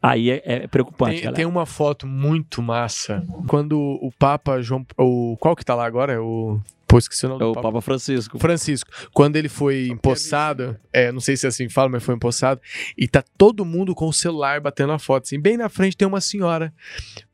[0.01, 3.25] Aí é, é preocupante, Tem, tem uma foto muito massa.
[3.47, 4.85] Quando o Papa João.
[4.97, 6.13] O, qual que tá lá agora?
[6.13, 6.59] É o.
[6.87, 8.39] Pô, esqueci o nome É do o Papa Francisco.
[8.39, 12.15] Francisco, quando ele foi empossado, é, não sei se é assim que fala, mas foi
[12.15, 12.61] empossado,
[12.97, 15.25] e tá todo mundo com o celular batendo a foto.
[15.25, 16.73] Assim, bem na frente tem uma senhora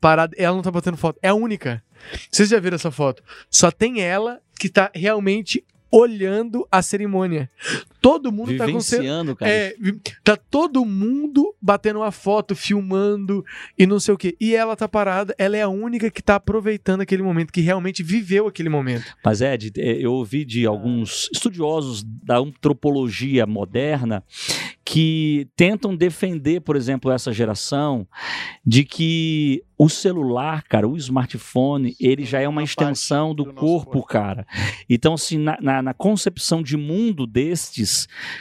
[0.02, 1.84] parada, ela não tá batendo foto, é a única.
[2.32, 3.24] Vocês já viram essa foto?
[3.50, 7.50] Só tem ela que tá realmente olhando a cerimônia.
[8.04, 8.66] Todo mundo tá.
[8.66, 9.50] Vivenciando, cara.
[9.50, 9.74] É,
[10.26, 13.46] tá todo mundo batendo uma foto, filmando
[13.80, 14.36] e não sei o quê.
[14.42, 18.04] E ela tá parada, ela é a única que tá aproveitando aquele momento, que realmente
[18.04, 19.06] viveu aquele momento.
[19.24, 24.22] Mas, Ed, eh, eu ouvi de alguns estudiosos da antropologia moderna
[24.86, 28.06] que tentam defender, por exemplo, essa geração
[28.66, 33.60] de que o celular, cara, o smartphone, ele já é uma extensão do, do nosso
[33.66, 34.08] corpo, corpo.
[34.08, 34.46] cara.
[34.90, 37.93] Então, assim, na, na- na concepção de mundo destes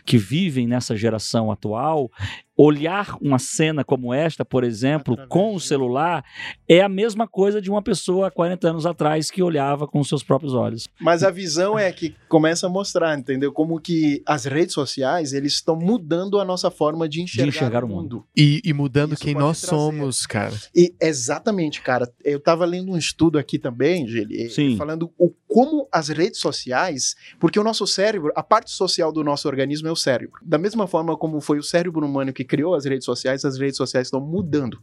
[0.04, 2.10] que vivem nessa geração atual,
[2.56, 6.22] olhar uma cena como esta, por exemplo, Através com o de- celular,
[6.68, 10.22] é a mesma coisa de uma pessoa há 40 anos atrás que olhava com seus
[10.22, 10.86] próprios olhos.
[11.00, 13.52] Mas a visão é que começa a mostrar, entendeu?
[13.52, 17.88] Como que as redes sociais, eles estão mudando a nossa forma de enxergar, enxergar o
[17.88, 18.16] mundo.
[18.16, 18.24] mundo.
[18.36, 19.74] E, e mudando Isso quem nós trazer.
[19.76, 20.54] somos, cara.
[20.74, 22.10] E exatamente, cara.
[22.24, 24.76] Eu tava lendo um estudo aqui também, Gili, Sim.
[24.76, 29.48] falando o, como as redes sociais, porque o nosso cérebro, a parte social do nosso
[29.48, 30.40] organismo é o cérebro.
[30.44, 33.76] Da mesma forma como foi o cérebro humano que criou as redes sociais, as redes
[33.76, 34.80] sociais estão mudando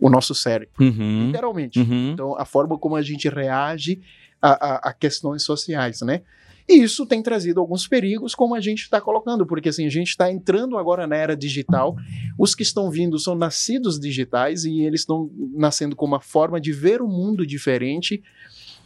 [0.00, 1.26] o nosso cérebro, Uhum.
[1.26, 1.80] literalmente.
[1.80, 2.12] Uhum.
[2.12, 4.00] Então, a forma como a gente reage
[4.40, 6.22] a, a- a questões sociais, né?
[6.68, 10.08] E isso tem trazido alguns perigos, como a gente está colocando, porque assim, a gente
[10.10, 11.96] está entrando agora na era digital.
[12.38, 16.70] Os que estão vindo são nascidos digitais e eles estão nascendo com uma forma de
[16.70, 18.22] ver o mundo diferente.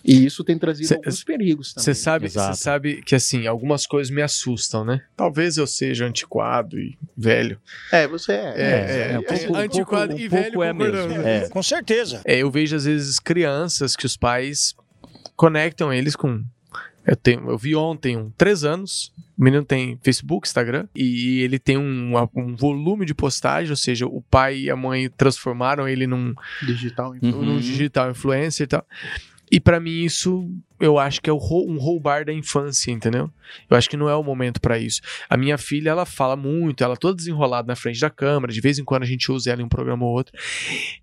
[0.04, 1.84] E isso tem trazido Cê- alguns perigos também.
[1.84, 5.00] Você sabe, sabe que assim, algumas coisas me assustam, né?
[5.16, 7.60] Talvez eu seja antiquado e velho.
[7.92, 8.54] É, você é.
[8.56, 11.12] É, é, um pouco, um antiquado pouco- e um velho pouco é mesmo.
[11.22, 11.48] É.
[11.48, 12.20] Com certeza.
[12.24, 14.74] É, eu vejo às vezes crianças que os pais
[15.36, 16.42] conectam eles com.
[17.04, 21.58] Eu, tenho, eu vi ontem um três anos, o menino tem Facebook, Instagram, e ele
[21.58, 26.06] tem um, um volume de postagem, ou seja, o pai e a mãe transformaram ele
[26.06, 26.32] num,
[26.64, 27.10] Digital.
[27.20, 27.42] Uhum.
[27.44, 28.86] num digital influencer e tal.
[29.52, 33.30] E pra mim isso, eu acho que é um roubar da infância, entendeu?
[33.68, 35.02] Eu acho que não é o momento pra isso.
[35.28, 38.78] A minha filha, ela fala muito, ela toda desenrolada na frente da câmera, de vez
[38.78, 40.34] em quando a gente usa ela em um programa ou outro.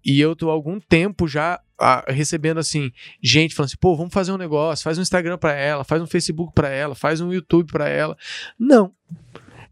[0.03, 4.11] E eu tô há algum tempo já ah, recebendo assim, gente falando assim, pô, vamos
[4.11, 7.31] fazer um negócio, faz um Instagram pra ela, faz um Facebook pra ela, faz um
[7.31, 8.17] YouTube pra ela.
[8.59, 8.91] Não.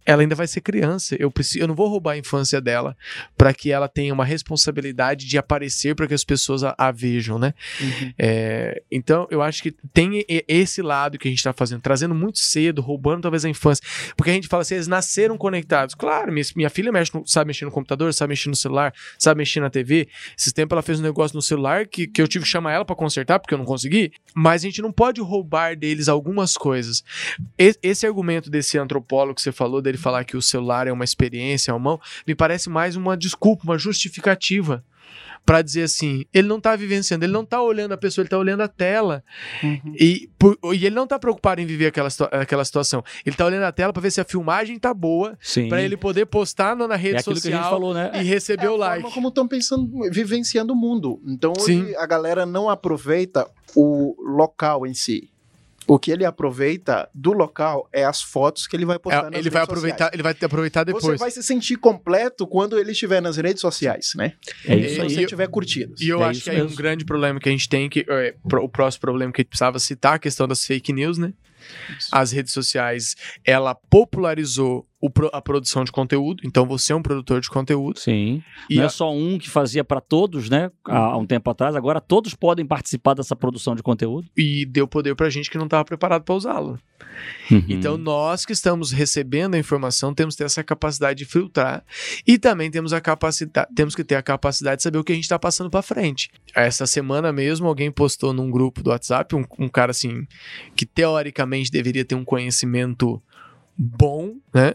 [0.07, 1.17] Ela ainda vai ser criança.
[1.19, 2.95] Eu preciso, eu não vou roubar a infância dela
[3.37, 7.37] pra que ela tenha uma responsabilidade de aparecer para que as pessoas a, a vejam,
[7.37, 7.53] né?
[7.81, 8.13] Uhum.
[8.17, 12.39] É, então, eu acho que tem esse lado que a gente tá fazendo, trazendo muito
[12.39, 13.83] cedo, roubando talvez a infância.
[14.15, 15.93] Porque a gente fala assim, eles nasceram conectados.
[15.93, 19.39] Claro, minha, minha filha mexe no- sabe mexer no computador, sabe mexer no celular, sabe
[19.39, 20.07] mexer na TV.
[20.37, 22.85] Esses tempos ela fez um negócio no celular que, que eu tive que chamar ela
[22.85, 24.13] pra consertar, porque eu não consegui.
[24.33, 27.03] Mas a gente não pode roubar deles algumas coisas.
[27.59, 31.03] E- esse argumento desse antropólogo que você falou, dele falar que o celular é uma
[31.03, 34.83] experiência, é uma mão, me parece mais uma desculpa, uma justificativa.
[35.45, 38.37] Pra dizer assim, ele não tá vivenciando, ele não tá olhando a pessoa, ele tá
[38.37, 39.23] olhando a tela.
[39.63, 39.93] Uhum.
[39.97, 43.01] E, por- e ele não tá preocupado em viver aquela, aquela situação.
[43.25, 45.69] Ele tá olhando a tela pra ver se a filmagem tá boa, Sim.
[45.69, 48.11] pra ele poder postar na, na rede é que a social gente falou, né?
[48.15, 49.13] e receber É a o forma like.
[49.13, 51.21] como estão pensando, vivenciando o mundo.
[51.25, 51.95] Então hoje Sim.
[51.95, 55.29] a galera não aproveita o local em si.
[55.87, 59.39] O que ele aproveita do local é as fotos que ele vai postar É, nas
[59.39, 60.13] ele vai redes aproveitar, sociais.
[60.13, 61.19] ele vai aproveitar Você depois.
[61.19, 64.33] vai se sentir completo quando ele estiver nas redes sociais, né?
[64.65, 65.09] É isso Se aí.
[65.09, 66.01] você tiver curtidas.
[66.01, 66.77] E eu É acho isso que aí um mesmo.
[66.77, 69.79] grande problema que a gente tem, que é, o próximo problema que a gente precisava
[69.79, 71.33] citar, a questão das fake news, né?
[72.11, 77.39] As redes sociais, ela popularizou o a produção de conteúdo, então você é um produtor
[77.39, 77.99] de conteúdo.
[77.99, 78.41] Sim.
[78.69, 80.71] E não a- é só um que fazia para todos, né?
[80.85, 81.75] Há, um tempo atrás.
[81.75, 84.27] Agora todos podem participar dessa produção de conteúdo.
[84.35, 86.79] e deu poder pra gente que não estava preparado para usá-lo.
[87.51, 87.63] Uhum.
[87.69, 91.83] Então, nós que estamos recebendo a informação, temos que ter essa capacidade de filtrar
[92.25, 95.15] e também temos a capacidade, temos que ter a capacidade de saber o que a
[95.15, 96.29] gente está passando para frente.
[96.55, 100.25] Essa semana mesmo, alguém postou num grupo do WhatsApp, um, um cara assim,
[100.75, 103.21] que teoricamente deveria ter um conhecimento
[103.77, 104.73] bom, né?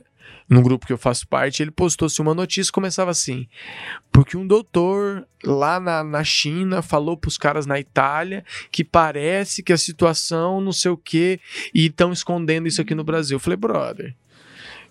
[0.52, 3.48] Num grupo que eu faço parte, ele postou-se uma notícia começava assim:
[4.12, 9.72] porque um doutor lá na, na China falou pros caras na Itália que parece que
[9.72, 11.40] a situação não sei o que
[11.72, 13.36] e estão escondendo isso aqui no Brasil.
[13.36, 14.14] Eu falei, brother.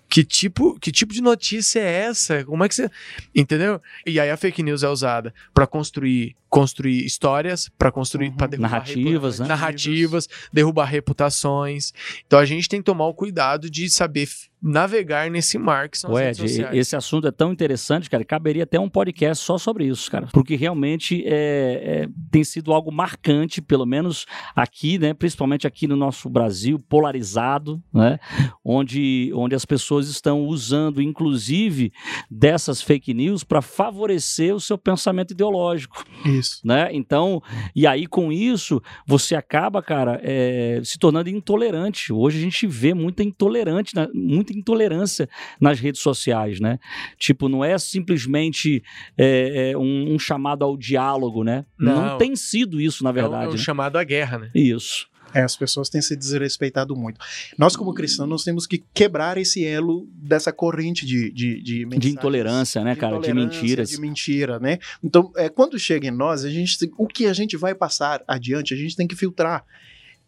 [0.08, 2.44] Que tipo, que tipo de notícia é essa?
[2.44, 2.90] Como é que você.
[3.32, 3.80] Entendeu?
[4.04, 8.36] E aí a fake news é usada para construir construir histórias, para construir, Uhum.
[8.36, 9.46] para derrubar Narrativas, né?
[9.48, 11.94] narrativas, derrubar reputações.
[12.26, 14.28] Então a gente tem que tomar o cuidado de saber
[14.64, 16.76] navegar nesse mar que são as Ô, redes Ed, sociais.
[16.78, 20.28] esse assunto é tão interessante, cara, caberia até um podcast só sobre isso, cara.
[20.32, 25.14] Porque realmente é, é, tem sido algo marcante, pelo menos aqui, né?
[25.14, 28.20] Principalmente aqui no nosso Brasil, polarizado, né?
[28.64, 31.92] Onde, onde as pessoas estão usando, inclusive,
[32.30, 36.41] dessas fake news para favorecer o seu pensamento ideológico Isso.
[36.64, 36.88] Né?
[36.92, 37.42] Então,
[37.74, 42.12] e aí com isso, você acaba, cara, é, se tornando intolerante.
[42.12, 45.28] Hoje a gente vê muita intolerante, na- muita intolerância
[45.60, 46.78] nas redes sociais, né?
[47.18, 48.82] Tipo, não é simplesmente
[49.16, 51.64] é, é, um, um chamado ao diálogo, né?
[51.78, 52.18] Não, Não.
[52.18, 53.44] tem sido isso, na É verdade.
[53.44, 53.58] é o né?
[53.58, 54.50] chamado à guerra, né?
[54.54, 55.06] Isso.
[55.34, 57.18] É, as pessoas têm se desrespeitado muito.
[57.58, 62.10] Nós, como cristãos, nós temos que quebrar esse elo dessa corrente de, de, de, De
[62.10, 63.18] intolerância, né, cara?
[63.18, 63.90] De intolerância, mentiras.
[63.90, 64.78] De mentira, né?
[65.02, 68.74] Então, é, quando chega em nós, a gente, o que a gente vai passar adiante,
[68.74, 69.64] a gente tem que filtrar.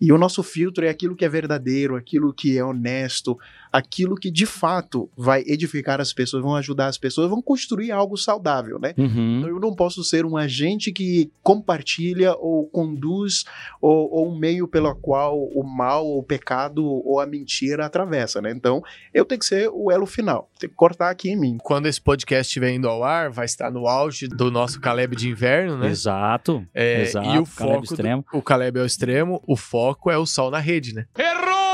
[0.01, 3.39] E o nosso filtro é aquilo que é verdadeiro, aquilo que é honesto,
[3.75, 8.17] aquilo que de fato vai edificar as pessoas, vão ajudar as pessoas, vão construir algo
[8.17, 8.95] saudável, né?
[8.97, 9.39] Uhum.
[9.39, 13.45] Então eu não posso ser um agente que compartilha ou conduz
[13.81, 18.41] ou, ou um meio pelo qual o mal, ou o pecado ou a mentira atravessa,
[18.41, 18.53] né?
[18.53, 18.81] Então
[19.13, 21.59] eu tenho que ser o elo final, tem que cortar aqui em mim.
[21.61, 25.29] Quando esse podcast estiver indo ao ar, vai estar no auge do nosso Caleb de
[25.29, 25.89] inverno, né?
[25.89, 26.65] Exato.
[26.73, 28.25] É, Exato, e o Caleb foco, extremo.
[28.31, 31.07] Do, o Caleb é o extremo, o foco é o sol na rede, né?
[31.19, 31.74] Errou!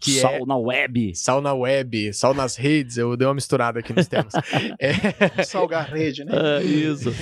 [0.00, 1.14] Que Sol é na web.
[1.14, 4.32] sal na web, sal nas redes, eu dei uma misturada aqui nos temas.
[4.80, 6.32] É, Salgar a rede, né?
[6.60, 7.12] É, isso.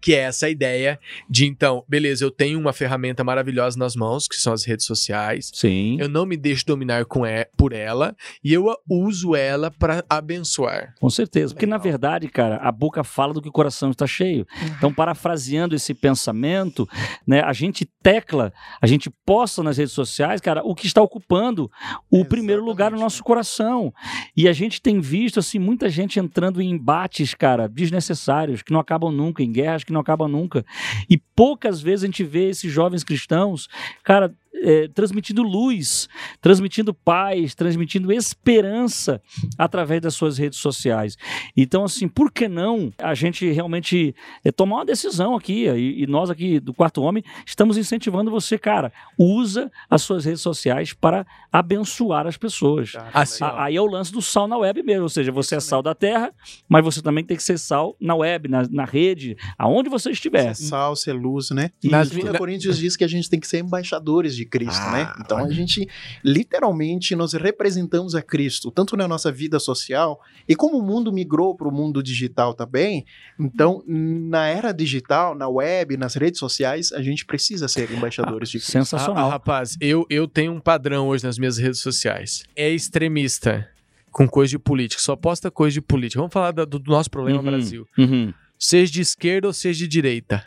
[0.00, 4.36] que é essa ideia de, então, beleza, eu tenho uma ferramenta maravilhosa nas mãos, que
[4.36, 5.96] são as redes sociais, Sim.
[6.00, 10.94] eu não me deixo dominar com e- por ela, e eu uso ela para abençoar.
[11.00, 14.46] Com certeza, porque na verdade, cara, a boca fala do que o coração está cheio.
[14.76, 16.88] Então, parafraseando esse pensamento,
[17.26, 21.70] né, a gente tecla, a gente posta nas redes sociais, cara, o que está ocupando
[22.10, 23.92] o primeiro lugar no nosso coração.
[24.36, 28.80] E a gente tem visto assim muita gente entrando em embates, cara, desnecessários, que não
[28.80, 30.64] acabam nunca, em guerras que não acabam nunca.
[31.08, 33.68] E poucas vezes a gente vê esses jovens cristãos,
[34.02, 36.08] cara, é, transmitindo luz,
[36.40, 39.20] transmitindo paz, transmitindo esperança
[39.58, 41.16] através das suas redes sociais.
[41.56, 45.66] Então, assim, por que não a gente realmente é, tomar uma decisão aqui?
[45.68, 50.40] E, e nós aqui do Quarto Homem estamos incentivando você, cara, usa as suas redes
[50.40, 52.92] sociais para abençoar as pessoas.
[53.12, 55.60] Assim, A- Aí é o lance do sal na web mesmo, ou seja, você é
[55.60, 56.32] sal da terra,
[56.68, 60.54] mas você também tem que ser sal na web, na, na rede, aonde você estiver.
[60.54, 61.70] Ser sal, ser luz, né?
[61.82, 64.80] Nas Nas vi- 2 Coríntios diz que a gente tem que ser embaixadores de Cristo,
[64.86, 65.12] Ah, né?
[65.20, 65.88] Então a gente
[66.22, 71.56] literalmente nós representamos a Cristo, tanto na nossa vida social e como o mundo migrou
[71.56, 73.04] para o mundo digital também.
[73.38, 78.58] Então, na era digital, na web, nas redes sociais, a gente precisa ser embaixadores de
[78.58, 78.70] Cristo.
[78.76, 79.26] Ah, Sensacional.
[79.26, 82.44] ah, rapaz, eu, eu tenho um padrão hoje nas minhas redes sociais.
[82.54, 83.68] É extremista
[84.12, 86.20] com coisa de política, só posta coisa de política.
[86.20, 87.44] Vamos falar da- do, do nosso problema Uhum.
[87.44, 87.86] Brasil.
[87.98, 88.32] Uhum.
[88.56, 90.44] Seja de esquerda ou seja de direita.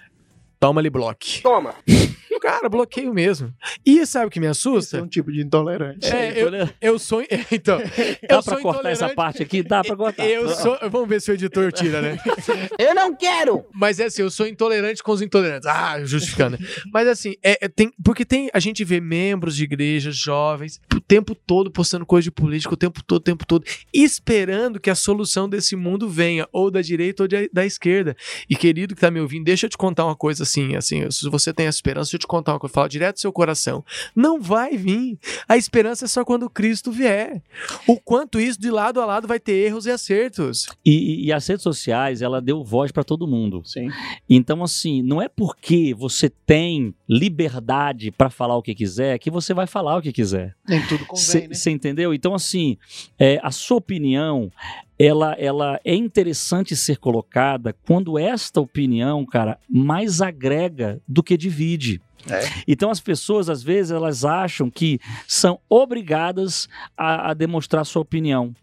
[0.60, 1.42] Toma ali bloque.
[1.42, 1.74] Toma.
[2.40, 3.52] Cara, bloqueio mesmo.
[3.84, 5.02] E sabe o que me Esse é assusta?
[5.02, 6.06] um tipo de intolerante.
[6.08, 7.24] É, eu, eu sou.
[7.52, 7.86] Então, Dá
[8.22, 9.64] eu pra sou cortar essa parte aqui?
[9.64, 10.24] Dá pra cortar.
[10.28, 10.78] Eu sou.
[10.92, 12.18] Vamos ver se o editor tira, né?
[12.78, 13.66] Eu não quero.
[13.74, 15.66] Mas é assim, eu sou intolerante com os intolerantes.
[15.68, 16.60] Ah, justificando.
[16.94, 21.00] Mas assim, é, é- tem, porque tem, a gente vê membros de igrejas jovens o
[21.02, 24.96] tempo todo postando coisa de política, o tempo todo, o tempo todo, esperando que a
[24.96, 28.16] solução desse mundo venha, ou da direita ou de- da esquerda.
[28.50, 31.30] E querido que tá me ouvindo, deixa eu te contar uma coisa assim, assim, se
[31.30, 33.84] você tem a esperança, deixa eu te contar uma coisa, fala direto do seu coração.
[34.16, 35.18] Não vai vir.
[35.48, 37.42] A esperança é só quando Cristo vier.
[37.88, 40.68] O quanto isso, de lado a lado, vai ter erros e acertos.
[40.86, 43.62] E, e- e as redes sociais, ela deu voz para todo mundo.
[43.66, 43.90] Sim.
[44.30, 49.54] Então, assim, não é porque você tem liberdade para falar o que quiser que você
[49.54, 50.56] vai falar o que quiser.
[50.68, 51.76] Nem tudo convém, Você né?
[51.76, 52.14] entendeu?
[52.14, 52.78] Então, assim,
[53.20, 54.52] é, a sua opinião,
[55.00, 62.02] ela, ela é interessante ser colocada quando esta opinião, cara, mais agrega do que divide.
[62.30, 62.42] É.
[62.68, 68.54] Então as pessoas, às vezes, elas acham que são obrigadas a, a demonstrar sua opinião.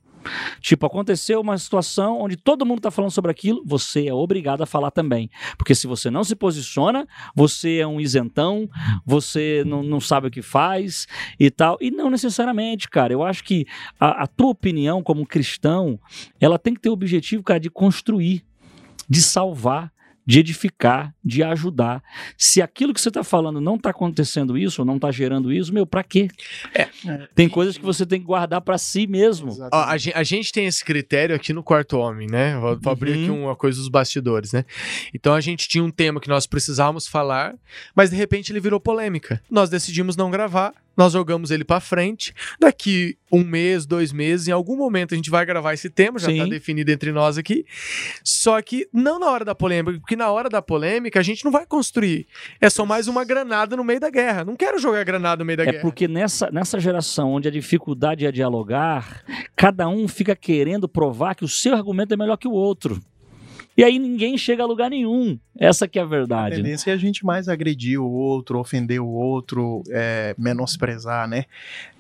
[0.60, 4.66] Tipo, aconteceu uma situação onde todo mundo está falando sobre aquilo, você é obrigado a
[4.66, 5.30] falar também.
[5.56, 8.68] Porque se você não se posiciona, você é um isentão,
[9.04, 11.06] você não, não sabe o que faz
[11.38, 11.76] e tal.
[11.80, 13.12] E não necessariamente, cara.
[13.12, 13.66] Eu acho que
[13.98, 15.98] a, a tua opinião como cristão,
[16.40, 18.44] ela tem que ter o objetivo, cara, de construir,
[19.08, 19.92] de salvar,
[20.26, 22.02] de edificar, de ajudar.
[22.37, 25.72] Se aquilo que você está falando não está acontecendo isso, ou não está gerando isso,
[25.72, 26.28] meu, para quê?
[26.74, 26.88] É.
[27.34, 29.50] Tem coisas que você tem que guardar pra si mesmo.
[29.72, 32.58] Ó, a, a gente tem esse critério aqui no Quarto Homem, né?
[32.58, 33.44] Vou, vou abrir aqui Uhum.
[33.44, 34.64] uma coisa dos bastidores, né?
[35.14, 37.54] Então a gente tinha um tema que nós precisávamos falar,
[37.94, 39.40] mas de repente ele virou polêmica.
[39.50, 42.33] Nós decidimos não gravar, nós jogamos ele pra frente.
[42.61, 46.28] Daqui um mês, dois meses, em algum momento a gente vai gravar esse tema, já
[46.28, 46.49] tá Sim.
[46.49, 47.64] definido entre nós aqui.
[48.22, 51.51] Só que não na hora da polêmica, porque na hora da polêmica a gente não
[51.51, 52.26] vai construir.
[52.61, 54.45] É só mais uma granada no meio da guerra.
[54.45, 55.82] Não quero jogar granada no meio da É guerra.
[55.82, 59.24] porque nessa, nessa geração onde a dificuldade é dialogar,
[59.57, 63.01] cada um fica querendo provar que o seu argumento é melhor que o outro.
[63.77, 65.37] E aí ninguém chega a lugar nenhum.
[65.59, 66.57] Essa que é a A verdade.
[66.57, 66.62] né?
[66.62, 71.45] tendência é a gente mais agredir o outro, ofender o outro, é, menosprezar, né?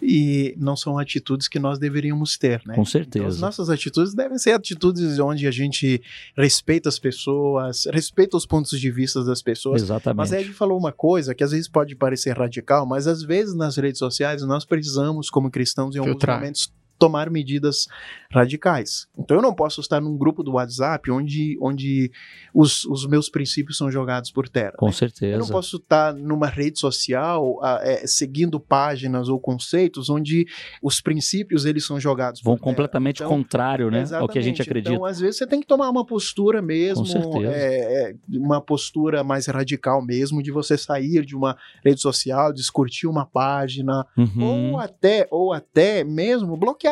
[0.00, 2.74] E não são atitudes que nós deveríamos ter, né?
[2.74, 3.40] Com Então, as certeza.
[3.40, 6.00] nossas atitudes devem ser atitudes onde a gente
[6.36, 9.82] respeita as pessoas, respeita os pontos de vista das pessoas.
[9.82, 10.18] Exatamente.
[10.18, 13.22] Mas aí a gente falou uma coisa que às vezes pode parecer radical, mas às
[13.22, 16.38] vezes nas redes sociais nós precisamos, como cristãos, em alguns Filtrar.
[16.38, 17.86] momentos tomar medidas
[18.32, 19.06] radicais.
[19.18, 22.10] Então eu não posso estar num grupo do WhatsApp onde, onde
[22.52, 24.72] os, os meus princípios são jogados por terra.
[24.76, 24.92] Com né?
[24.92, 25.52] Eu não certeza.
[25.52, 30.46] posso estar numa rede social ah, é, seguindo páginas ou conceitos onde
[30.82, 32.70] os princípios eles são jogados Vão por terra.
[32.72, 34.04] completamente Então, contrário, né?
[34.12, 34.62] Ao que a gente Exatamente.
[34.62, 34.92] acredita.
[34.94, 37.52] Então, às vezes, você tem que tomar uma postura mesmo, certeza.
[37.52, 43.08] é, é, uma postura mais radical mesmo, de você sair de uma rede social, descurtir
[43.08, 44.72] uma página, Uhum.
[44.72, 46.83] ou até, ou até mesmo bloquear.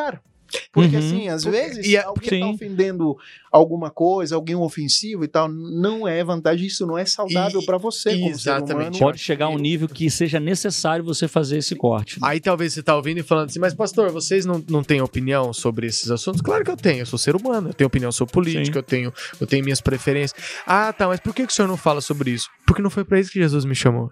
[0.70, 1.02] Porque Uhum.
[1.02, 2.34] assim, às vezes, E a- alguém Sim.
[2.36, 3.16] está ofendendo
[3.50, 8.10] alguma coisa, alguém ofensivo e tal, não é vantagem, isso não é saudável para você
[8.10, 8.98] exatamente.
[8.98, 12.18] Pode chegar a um nível que seja necessário você fazer esse corte.
[12.22, 15.54] Aí talvez você tá ouvindo e falando assim, mas pastor, vocês não, não têm opinião
[15.54, 16.42] sobre esses assuntos?
[16.42, 18.78] Claro que eu tenho, eu sou ser humano, eu tenho opinião sobre política, Sim.
[18.78, 20.38] eu tenho, eu tenho minhas preferências.
[20.66, 22.48] Ah, tá, mas por que, que o senhor não fala sobre isso?
[22.66, 24.10] Porque não foi pra isso que Jesus me chamou.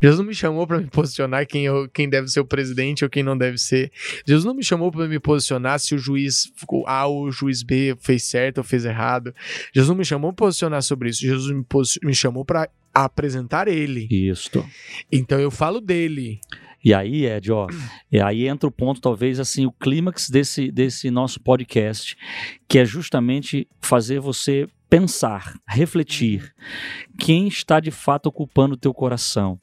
[0.00, 3.10] Jesus não me chamou pra me posicionar quem, eu, quem deve ser o presidente ou
[3.10, 3.90] quem não deve ser.
[4.26, 6.52] Jesus não me chamou pra me posicionar se o juiz
[6.86, 9.34] A ou o juiz B fez certo ou fez errado.
[9.74, 11.20] Jesus não me chamou pra posicionar sobre isso.
[11.20, 11.64] Jesus me,
[12.02, 14.06] me chamou pra apresentar ele.
[14.10, 14.64] Isto.
[15.10, 16.40] Então eu falo dele.
[16.84, 17.66] E aí, Ed, ó,
[18.10, 22.16] e aí entra o ponto, talvez, assim, o clímax desse, desse nosso podcast,
[22.68, 26.54] que é justamente fazer você pensar, refletir.
[27.18, 29.60] Quem está de fato ocupando o teu coração?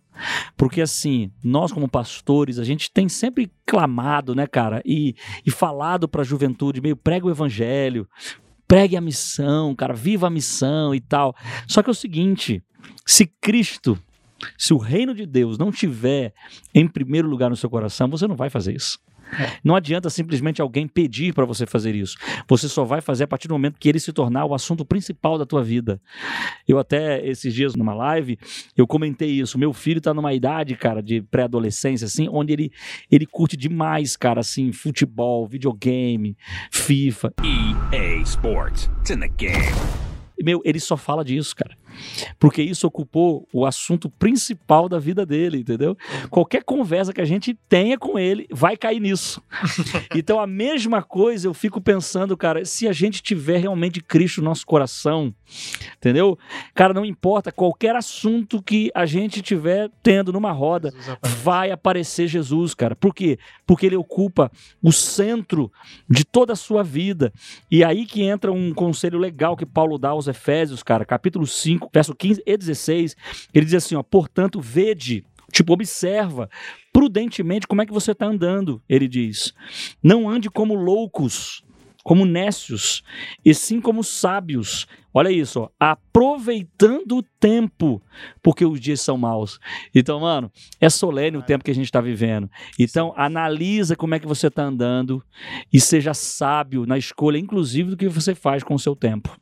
[0.58, 6.08] Porque assim, nós como pastores, a gente tem sempre clamado, né, cara, e, e falado
[6.08, 8.08] para a juventude, meio prega o evangelho,
[8.68, 11.36] pregue a missão, cara, viva a missão e tal.
[11.68, 12.64] Só que é o seguinte,
[13.06, 13.98] se Cristo,
[14.58, 16.34] se o reino de Deus não tiver
[16.74, 19.00] em primeiro lugar no seu coração, você não vai fazer isso.
[19.64, 22.18] Não adianta simplesmente alguém pedir para você fazer isso.
[22.48, 25.38] Você só vai fazer a partir do momento que ele se tornar o assunto principal
[25.38, 26.02] da tua vida.
[26.68, 28.38] Eu até esses dias numa live,
[28.76, 29.58] eu comentei isso.
[29.58, 32.72] Meu filho tá numa idade, cara, de pré-adolescência assim, onde ele
[33.12, 36.38] ele curte demais, cara, assim, futebol, videogame,
[36.72, 37.34] FIFA.
[37.44, 38.90] EA Sports.
[39.00, 39.56] It's in the game.
[40.42, 41.78] Meu, ele só fala disso, cara.
[42.40, 45.98] Porque isso ocupou o assunto principal da vida dele, entendeu?
[46.30, 49.42] Qualquer conversa que a gente tenha com ele vai cair nisso.
[50.16, 54.46] então, a mesma coisa eu fico pensando, cara, se a gente tiver realmente Cristo no
[54.46, 55.34] nosso coração,
[55.98, 56.38] entendeu?
[56.74, 60.94] Cara, não importa qualquer assunto que a gente tiver tendo numa roda,
[61.24, 62.96] vai aparecer Jesus, cara.
[62.96, 63.38] Por quê?
[63.66, 65.72] Porque ele ocupa o centro
[66.10, 67.32] de toda a sua vida.
[67.70, 71.85] E aí que entra um conselho legal que Paulo dá aos Efésios, cara, capítulo 5,
[71.94, 73.16] verso 15 e 16.
[73.54, 76.50] Ele diz assim, ó, portanto, vede, tipo, observa
[76.92, 79.54] prudentemente como é que você está andando, ele diz.
[80.02, 81.62] Não ande como loucos,
[82.06, 83.04] como nécios,
[83.44, 84.86] e sim como sábios.
[85.12, 88.02] Olha isso, ó, aproveitando o tempo,
[88.44, 89.60] porque os dias são maus.
[89.94, 92.48] Então, mano, é solene o tempo que a gente está vivendo.
[92.78, 95.24] Então, analisa como é que você está andando
[95.74, 99.36] e seja sábio na escolha, inclusive, do que você faz com o seu tempo.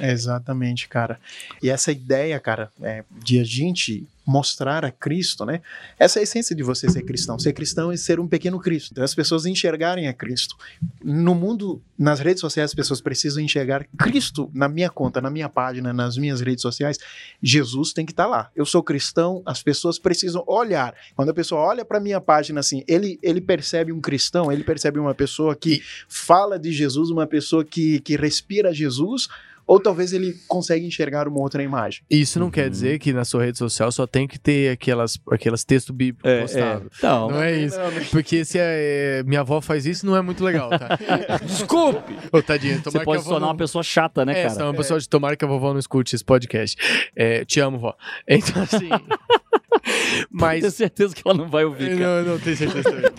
[0.00, 1.20] Exatamente, cara.
[1.62, 5.60] E essa ideia, cara, é, de a gente mostrar a Cristo, né?
[5.98, 7.38] Essa é a essência de você ser cristão.
[7.38, 9.02] Ser cristão é ser um pequeno Cristo.
[9.02, 10.56] As pessoas enxergarem a Cristo.
[11.02, 15.48] No mundo, nas redes sociais, as pessoas precisam enxergar Cristo na minha conta, na minha
[15.48, 16.98] página, nas minhas redes sociais.
[17.42, 18.50] Jesus tem que estar lá.
[18.54, 20.94] Eu sou cristão, as pessoas precisam olhar.
[21.16, 25.00] Quando a pessoa olha para minha página assim, ele, ele percebe um cristão, ele percebe
[25.00, 29.28] uma pessoa que fala de Jesus, uma pessoa que, que respira Jesus,
[29.66, 32.02] ou talvez ele consegue enxergar uma outra imagem.
[32.10, 32.70] Isso não quer Uhum.
[32.70, 36.40] dizer que na sua rede social só tem que ter aquelas, aquelas textos bíblicos É,
[36.42, 37.02] postados.
[37.02, 37.06] é.
[37.06, 37.76] Não, Não é isso.
[38.10, 40.98] Porque se é, é, minha avó faz isso, não é muito legal, tá?
[41.46, 42.14] Desculpe!
[42.32, 44.50] Ô, tadinha, Você tomara que a pode tornar não- uma pessoa chata, né, é, cara?
[44.50, 46.76] senão uma pessoa de tomara que a vovó não escute esse podcast.
[47.16, 47.94] É, te amo, vó.
[48.28, 48.88] Então, assim.
[50.30, 50.60] mas.
[50.60, 52.22] Tenho certeza que ela não vai ouvir, cara.
[52.22, 53.10] Não, não tenho certeza também.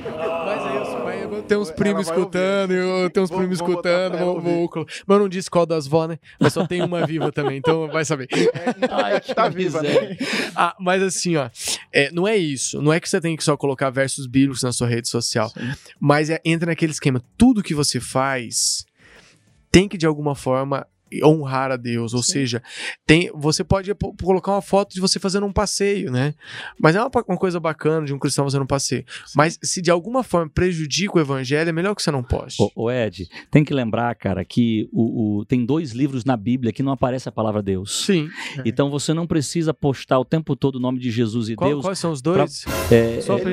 [0.45, 0.82] Mas aí
[1.47, 5.15] tenho uns primos escutando, eu tenho uns Vou- primos vou escutando, vou, vou, colo- mas
[5.15, 6.17] eu não disse qual das vó, né?
[6.39, 8.27] Mas só tem uma viva também, então vai saber.
[8.91, 9.89] Ai, que Tá viva, né?
[10.55, 11.49] Ah, mas assim, ó,
[11.91, 12.81] é, não é isso.
[12.81, 15.51] Não é que você tem que só colocar versos bíblicos na sua rede social.
[15.99, 17.21] Mas é- entra naquele esquema.
[17.37, 18.85] Tudo que você faz
[19.71, 20.85] tem que, de alguma forma,
[21.23, 22.13] honrar a Deus.
[22.13, 22.61] Ou seja,
[23.05, 26.33] tem, você pode po- colocar uma foto de você fazendo um passeio, né?
[26.79, 29.03] Mas é uma, uma coisa bacana de um cristão fazendo um passeio.
[29.35, 32.63] Mas se de alguma forma prejudica o evangelho, é melhor que você não poste.
[32.75, 36.81] Ô, Ed, tem que lembrar, cara, que o, o- tem dois livros na Bíblia que
[36.83, 38.05] não aparece a palavra Deus.
[38.05, 38.29] Sim.
[38.65, 41.81] Então você não precisa postar o tempo todo o nome de Jesus e Qual- Deus.
[41.83, 42.65] quais são os dois?
[42.91, 43.51] É, Só é, pra-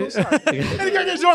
[0.52, 1.34] Ele gaguejou!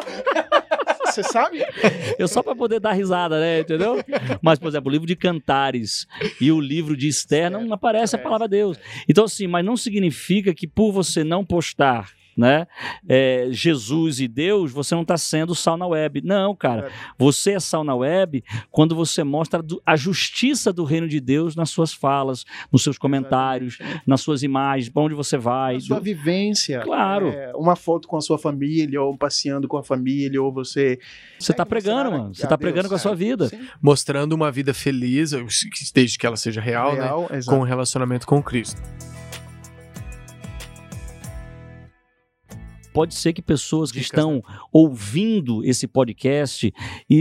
[1.15, 1.59] Você sabe?
[2.19, 3.61] eu só para poder dar risada, né?
[3.61, 4.03] Entendeu?
[4.41, 6.05] Mas, por exemplo, o livro de Cantares
[6.41, 8.77] e o livro de Esther não aparece a palavra Deus.
[9.07, 12.11] Então, assim, mas não significa que por você não postar.
[12.37, 12.67] Né?
[13.07, 16.21] É, Jesus e Deus, você não está sendo sal na web.
[16.21, 16.91] Não, cara.
[17.17, 21.69] Você é sal na web quando você mostra a justiça do reino de Deus nas
[21.69, 25.77] suas falas, nos seus comentários, nas suas imagens, para onde você vai.
[25.77, 26.81] A sua do- vivência.
[26.81, 27.29] Claro.
[27.29, 30.99] É, uma foto com a sua família, ou passeando com a família, ou você.
[31.39, 32.33] Você está É, pregando, mano.
[32.35, 32.99] Você a está pregando com a é.
[32.99, 33.47] sua vida.
[33.47, 35.31] Sim, Mostrando uma vida feliz,
[35.93, 37.03] desde que ela seja real, né?
[37.03, 37.57] real, Com exato.
[37.59, 38.81] o relacionamento com Cristo.
[42.95, 44.41] Pode ser que pessoas que Dicas, estão
[44.71, 46.73] ouvindo esse podcast
[47.09, 47.15] e,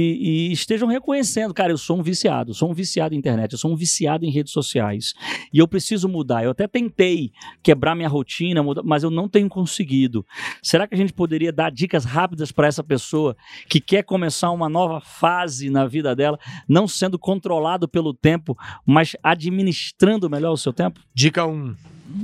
[0.49, 3.59] e estejam reconhecendo, cara, eu sou um viciado, eu sou um viciado em internet, eu
[3.59, 5.14] sou um viciado em redes sociais
[5.53, 6.45] e eu preciso mudar.
[6.45, 10.25] Eu até tentei quebrar minha rotina, mas eu não tenho conseguido.
[10.62, 13.37] Será que a gente poderia dar dicas rápidas para essa pessoa
[13.68, 18.57] que quer começar uma nova fase na vida dela, não sendo controlado pelo tempo,
[18.87, 21.01] mas administrando melhor o seu tempo?
[21.12, 21.75] Dica 1,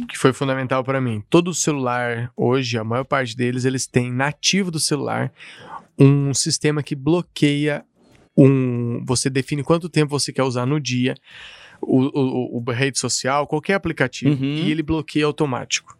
[0.08, 1.22] que foi fundamental para mim.
[1.30, 5.32] Todo celular, hoje, a maior parte deles, eles têm nativo do celular
[5.98, 7.84] um sistema que bloqueia
[8.36, 9.04] um.
[9.04, 11.14] Você define quanto tempo você quer usar no dia.
[11.82, 14.54] O, o, o- rede social, qualquer aplicativo, Uhum.
[14.54, 15.96] e ele bloqueia automático.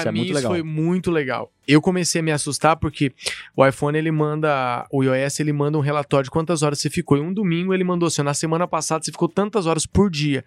[0.00, 1.52] Isso é mim, muito isso foi muito legal.
[1.68, 3.12] Eu comecei a me assustar porque
[3.56, 7.16] o iPhone ele manda, o iOS ele manda um relatório de quantas horas você ficou.
[7.18, 10.44] E um domingo ele mandou assim: na semana passada você ficou tantas horas por dia.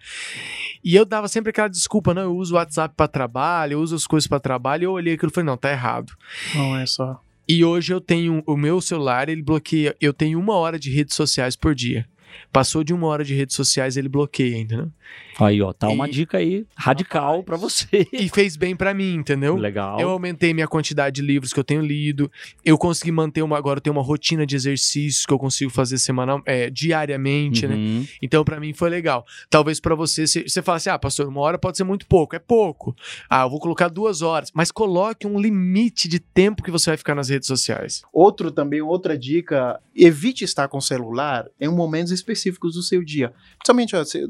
[0.82, 3.94] E eu dava sempre aquela desculpa: não, eu uso o WhatsApp para trabalho, eu uso
[3.94, 4.82] as coisas para trabalho.
[4.82, 6.12] E eu olhei aquilo e falei: não, tá errado.
[6.54, 7.20] Não é só.
[7.46, 9.94] E hoje eu tenho o meu celular, ele bloqueia.
[10.00, 12.06] Eu tenho uma hora de redes sociais por dia.
[12.52, 14.90] Passou de uma hora de redes sociais, ele bloqueia, entendeu?
[15.38, 18.06] Aí, ó, tá uma E- dica aí radical para você.
[18.12, 19.56] E fez bem pra mim, entendeu?
[19.56, 19.98] Legal.
[20.00, 22.30] Eu aumentei minha quantidade de livros que eu tenho lido.
[22.64, 23.58] Eu consegui manter uma.
[23.58, 27.74] Agora eu tenho uma rotina de exercícios que eu consigo fazer semanal, é, diariamente, né?
[27.74, 28.06] Uhum.
[28.22, 29.26] Então, pra mim foi legal.
[29.50, 32.36] Talvez pra você, você você fala assim: ah, pastor, uma hora pode ser muito pouco.
[32.36, 32.94] É pouco.
[33.28, 34.50] Ah, eu vou colocar duas horas.
[34.54, 38.02] Mas coloque um limite de tempo que você vai ficar nas redes sociais.
[38.12, 43.32] Outro também, outra dica, evite estar com o celular em momentos específicos do seu dia.
[43.58, 44.24] Principalmente ó, se-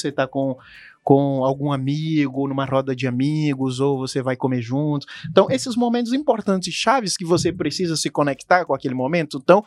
[0.00, 0.56] você está com,
[1.02, 5.06] com algum amigo, numa roda de amigos, ou você vai comer junto.
[5.30, 9.64] Então, esses momentos importantes, chaves que você precisa se conectar com aquele momento, então,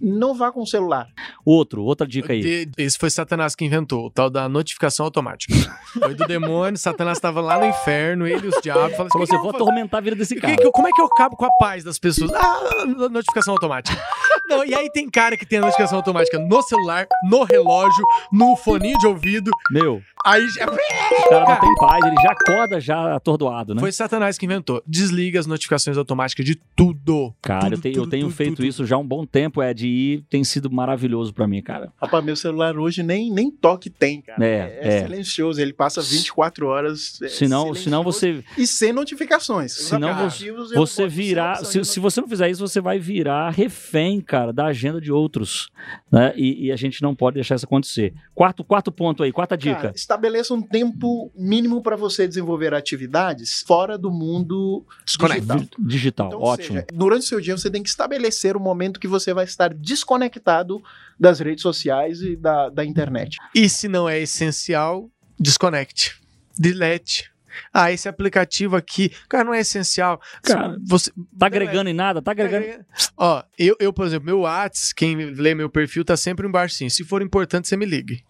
[0.00, 1.06] não vá com o celular.
[1.44, 2.68] Outro, outra dica aí.
[2.76, 5.54] Esse foi Satanás que inventou, o tal da notificação automática.
[5.92, 8.92] Foi do demônio, Satanás estava lá no inferno, ele e os diabos.
[8.92, 10.56] Falaram Falou assim, assim, vou atormentar a vida desse Que- cara.
[10.56, 12.30] que- como é que eu acabo com a paz das pessoas?
[12.32, 14.00] Ah, notificação automática.
[14.48, 18.56] Não, e aí tem cara que tem a notificação automática no celular, no relógio, no
[18.56, 19.50] fone de ouvido.
[19.70, 23.80] Meu, Aí já- o cara não tem paz, ele já acorda já atordoado, né?
[23.80, 24.82] foi Satanás que inventou.
[24.86, 27.34] Desliga as notificações automáticas de tudo.
[27.42, 28.66] Cara, Tudo, eu, tenho- eu tudo, tenho tudo, feito tudo.
[28.66, 31.92] isso já há um bom tempo, Ed, e tem sido maravilhoso pra mim, cara.
[32.00, 34.44] Rapaz, meu celular hoje nem, nem toque tem, cara.
[34.44, 35.02] É, é.
[35.04, 37.20] silencioso, ele passa 24 horas.
[37.22, 39.72] é, Senão, senão você, E sem notificações.
[39.72, 44.20] Senão você, eu você virar, se, se você não fizer isso, você vai virar refém,
[44.20, 45.68] cara, da agenda de outros,
[46.10, 46.32] né?
[46.36, 48.14] E, e a gente não pode deixar isso acontecer.
[48.34, 49.76] Quarto, quarto ponto aí, quarta dica.
[49.76, 55.54] Cara, estabeleça um tempo mínimo para você desenvolver atividades fora do mundo Desconecta.
[55.56, 55.78] digital.
[55.86, 56.74] Digital, Então, ótimo.
[56.74, 59.72] seja, durante o seu dia, você tem que estabelecer o momento que você vai estar
[59.74, 60.82] desconectado
[61.18, 63.36] das redes sociais e da, da internet.
[63.54, 66.20] E se não é essencial, desconecte.
[66.58, 67.30] Delete.
[67.72, 70.20] Ah, esse aplicativo aqui, cara, não é essencial.
[70.42, 72.22] Cara, você Tá agregando em nada?
[72.22, 72.84] Tá agregando.
[73.16, 76.88] Ó, eu, eu, por exemplo, meu Whats, quem lê meu perfil, tá sempre embaixo assim.
[76.88, 78.22] Se for importante, você me ligue.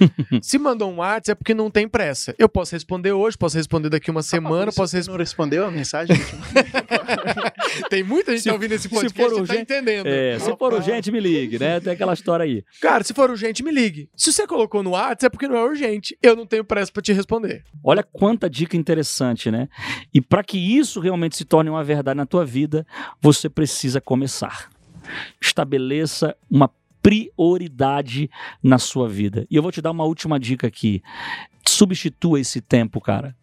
[0.42, 2.34] Se mandou um WhatsApp é porque não tem pressa.
[2.38, 5.12] Eu posso responder hoje, posso responder daqui uma semana, posso Você responder.
[5.16, 6.16] não respondeu a mensagem?
[7.90, 10.06] Tem muita gente Se- tá ouvindo esse se podcast for e tá urgente- entendendo.
[10.06, 11.80] É, se for urgente, me ligue, né?
[11.80, 12.64] Tem aquela história aí.
[12.80, 14.08] Cara, se for urgente, me ligue.
[14.16, 16.16] Se você colocou no WhatsApp é porque não é urgente.
[16.22, 17.64] Eu não tenho pressa pra te responder.
[17.82, 19.68] Olha quanta dica interessante, né?
[20.12, 22.86] E para que isso realmente se torne uma verdade na tua vida,
[23.20, 24.68] você precisa começar.
[25.40, 26.68] Estabeleça uma
[27.02, 28.30] prioridade
[28.62, 29.46] na sua vida.
[29.50, 31.02] E eu vou te dar uma última dica aqui.
[31.66, 33.36] Substitua esse tempo, cara,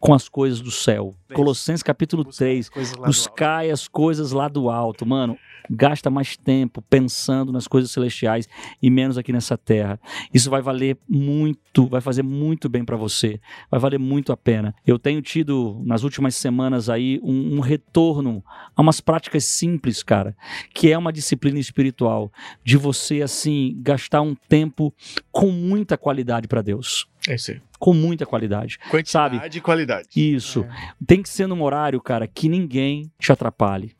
[0.00, 1.14] com as coisas do céu.
[1.34, 2.70] Colossenses capítulo 3.
[2.70, 3.14] Coisas lá do alto.
[3.14, 5.04] Buscai as coisas lá do alto.
[5.04, 5.36] Mano,
[5.68, 8.48] gasta mais tempo pensando nas coisas celestiais
[8.82, 10.00] e menos aqui nessa terra.
[10.32, 13.38] Isso vai valer muito, vai fazer muito bem para você.
[13.70, 14.74] Vai valer muito a pena.
[14.86, 18.42] Eu tenho tido nas últimas semanas aí um, um retorno
[18.74, 20.34] a umas práticas simples, cara,
[20.74, 22.32] que é uma disciplina espiritual
[22.64, 24.94] de você assim gastar um tempo
[25.30, 27.60] com muita qualidade para Deus, É isso aí.
[27.78, 28.78] com muita qualidade.
[28.90, 29.56] Quantidade Sabe?
[29.56, 30.08] e qualidade.
[30.16, 30.66] Isso.
[31.06, 33.94] Tem que ser num horário, cara, que ninguém te atrapalhe.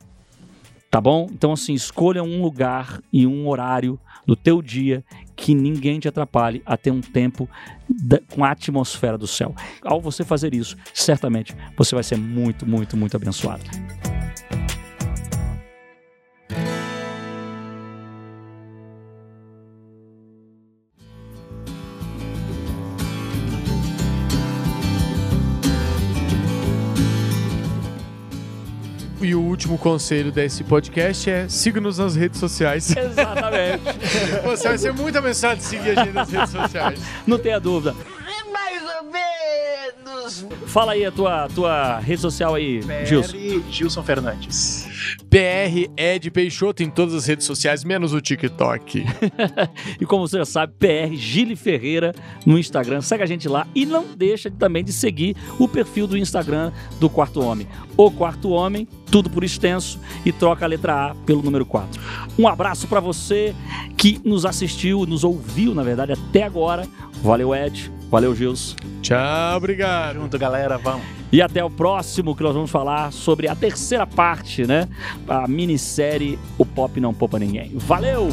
[0.89, 1.27] Tá bom?
[1.31, 5.03] Então, assim, escolha um lugar e um horário do teu dia
[5.35, 7.49] que ninguém te atrapalhe a ter um tempo
[7.89, 9.55] da- com a atmosfera do céu.
[9.83, 13.63] Ao você fazer isso, certamente você vai ser muito, muito, muito abençoado.
[29.61, 32.89] Último conselho desse podcast é siga-nos nas redes sociais.
[32.97, 33.83] Exatamente.
[34.43, 36.99] Você vai ser muito abençoado de seguir a gente nas redes sociais.
[37.27, 37.95] Não tenha dúvida.
[40.67, 43.33] Fala aí a tua, tua rede social aí, Gilson.
[43.33, 44.87] PR Gilson Fernandes.
[45.29, 49.03] PR Ed Peixoto em todas as redes sociais, menos o TikTok.
[49.99, 52.13] E como você já sabe, PR Gile Ferreira
[52.45, 53.01] no Instagram.
[53.01, 56.71] Segue a gente lá e não deixa de- também de seguir o perfil do Instagram
[56.99, 57.67] do Quarto Homem.
[57.97, 62.01] O Quarto Homem, tudo por extenso, e troca a letra A pelo número 4.
[62.37, 63.53] Um abraço pra você
[63.97, 66.87] que nos assistiu, nos ouviu, na verdade, até agora.
[67.21, 67.91] Valeu, Ed.
[68.11, 68.75] Valeu, Gilson.
[69.01, 70.15] Tchau, obrigado.
[70.15, 71.05] Junto, galera, vamos.
[71.31, 74.89] E até o próximo que nós vamos falar sobre a terceira parte, né?
[75.25, 77.71] A minissérie O Pop Não Poupa Ninguém.
[77.77, 78.27] Valeu!